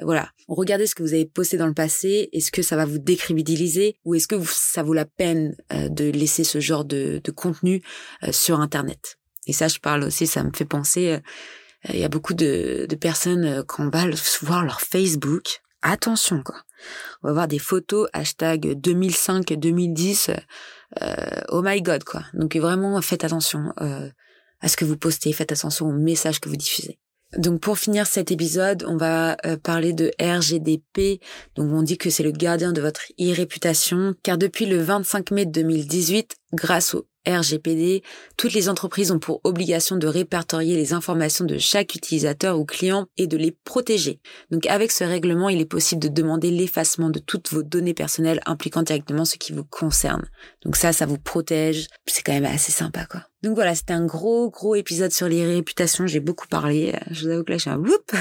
voilà, 0.00 0.30
regardez 0.46 0.86
ce 0.86 0.94
que 0.94 1.02
vous 1.02 1.14
avez 1.14 1.26
posté 1.26 1.56
dans 1.56 1.66
le 1.66 1.74
passé. 1.74 2.28
Est-ce 2.32 2.50
que 2.50 2.62
ça 2.62 2.76
va 2.76 2.84
vous 2.84 2.98
décrédibiliser 2.98 3.96
ou 4.04 4.14
est-ce 4.14 4.28
que 4.28 4.36
ça 4.44 4.82
vaut 4.82 4.94
la 4.94 5.04
peine 5.04 5.47
euh, 5.72 5.88
de 5.88 6.04
laisser 6.04 6.44
ce 6.44 6.60
genre 6.60 6.84
de, 6.84 7.20
contenu 7.34 7.82
euh, 8.22 8.32
sur 8.32 8.60
Internet. 8.60 9.18
Et 9.46 9.52
ça, 9.52 9.68
je 9.68 9.78
parle 9.78 10.04
aussi, 10.04 10.26
ça 10.26 10.42
me 10.42 10.50
fait 10.54 10.64
penser, 10.64 11.12
euh, 11.12 11.18
il 11.90 11.98
y 11.98 12.04
a 12.04 12.08
beaucoup 12.08 12.34
de, 12.34 12.86
personnes, 13.00 13.62
quand 13.64 13.86
on 13.86 13.90
va 13.90 14.06
voir 14.42 14.64
leur 14.64 14.80
Facebook, 14.80 15.60
attention 15.82 16.42
quoi. 16.42 16.56
On 17.22 17.28
va 17.28 17.34
voir 17.34 17.48
des 17.48 17.58
photos 17.58 18.08
hashtag 18.12 18.74
2005, 18.74 19.52
2010, 19.54 20.30
oh 21.50 21.62
my 21.62 21.80
god 21.80 22.04
quoi. 22.04 22.24
Donc 22.34 22.56
vraiment, 22.56 23.00
faites 23.00 23.24
attention 23.24 23.72
à 23.76 24.68
ce 24.68 24.76
que 24.76 24.84
vous 24.84 24.96
postez, 24.96 25.32
faites 25.32 25.52
attention 25.52 25.86
aux 25.86 25.92
messages 25.92 26.40
que 26.40 26.48
vous 26.48 26.56
diffusez. 26.56 26.98
Donc 27.36 27.60
pour 27.60 27.78
finir 27.78 28.06
cet 28.06 28.32
épisode, 28.32 28.84
on 28.88 28.96
va 28.96 29.36
euh, 29.44 29.58
parler 29.58 29.92
de 29.92 30.10
RGDP. 30.18 31.20
Donc 31.56 31.70
on 31.72 31.82
dit 31.82 31.98
que 31.98 32.08
c'est 32.08 32.22
le 32.22 32.30
gardien 32.30 32.72
de 32.72 32.80
votre 32.80 33.12
e-réputation, 33.20 34.14
car 34.22 34.38
depuis 34.38 34.64
le 34.64 34.80
25 34.80 35.30
mai 35.32 35.44
2018, 35.44 36.36
grâce 36.52 36.94
au 36.94 37.06
RGPD, 37.26 38.02
toutes 38.36 38.54
les 38.54 38.68
entreprises 38.68 39.10
ont 39.10 39.18
pour 39.18 39.40
obligation 39.44 39.96
de 39.96 40.06
répertorier 40.06 40.76
les 40.76 40.92
informations 40.92 41.44
de 41.44 41.58
chaque 41.58 41.94
utilisateur 41.94 42.58
ou 42.58 42.64
client 42.64 43.06
et 43.18 43.26
de 43.26 43.36
les 43.36 43.50
protéger. 43.64 44.20
Donc 44.50 44.66
avec 44.66 44.90
ce 44.90 45.04
règlement, 45.04 45.48
il 45.48 45.60
est 45.60 45.66
possible 45.66 46.00
de 46.00 46.08
demander 46.08 46.50
l'effacement 46.50 47.10
de 47.10 47.18
toutes 47.18 47.50
vos 47.50 47.62
données 47.62 47.94
personnelles 47.94 48.40
impliquant 48.46 48.82
directement 48.82 49.24
ce 49.24 49.36
qui 49.36 49.52
vous 49.52 49.64
concerne. 49.64 50.24
Donc 50.64 50.76
ça, 50.76 50.92
ça 50.92 51.06
vous 51.06 51.18
protège. 51.18 51.88
C'est 52.06 52.22
quand 52.22 52.32
même 52.32 52.46
assez 52.46 52.72
sympa, 52.72 53.04
quoi. 53.04 53.24
Donc 53.42 53.54
voilà, 53.54 53.74
c'était 53.74 53.92
un 53.92 54.06
gros, 54.06 54.50
gros 54.50 54.74
épisode 54.74 55.12
sur 55.12 55.28
les 55.28 55.46
réputations. 55.46 56.06
J'ai 56.06 56.20
beaucoup 56.20 56.48
parlé. 56.48 56.94
Je 57.10 57.24
vous 57.24 57.30
avoue 57.30 57.44
que 57.44 57.52
là, 57.52 57.58
je 57.58 57.62
suis 57.62 57.70
un 57.70 57.78
whoop. 57.78 58.12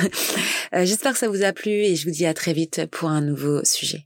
Euh, 0.76 0.84
j'espère 0.84 1.13
que 1.13 1.18
ça 1.18 1.30
vous 1.30 1.44
a 1.44 1.54
plu 1.54 1.72
et 1.72 1.96
je 1.96 2.04
vous 2.04 2.12
dis 2.12 2.26
à 2.26 2.34
très 2.34 2.52
vite 2.52 2.88
pour 2.92 3.10
un 3.10 3.22
nouveau 3.22 3.63
sujet. 3.63 4.06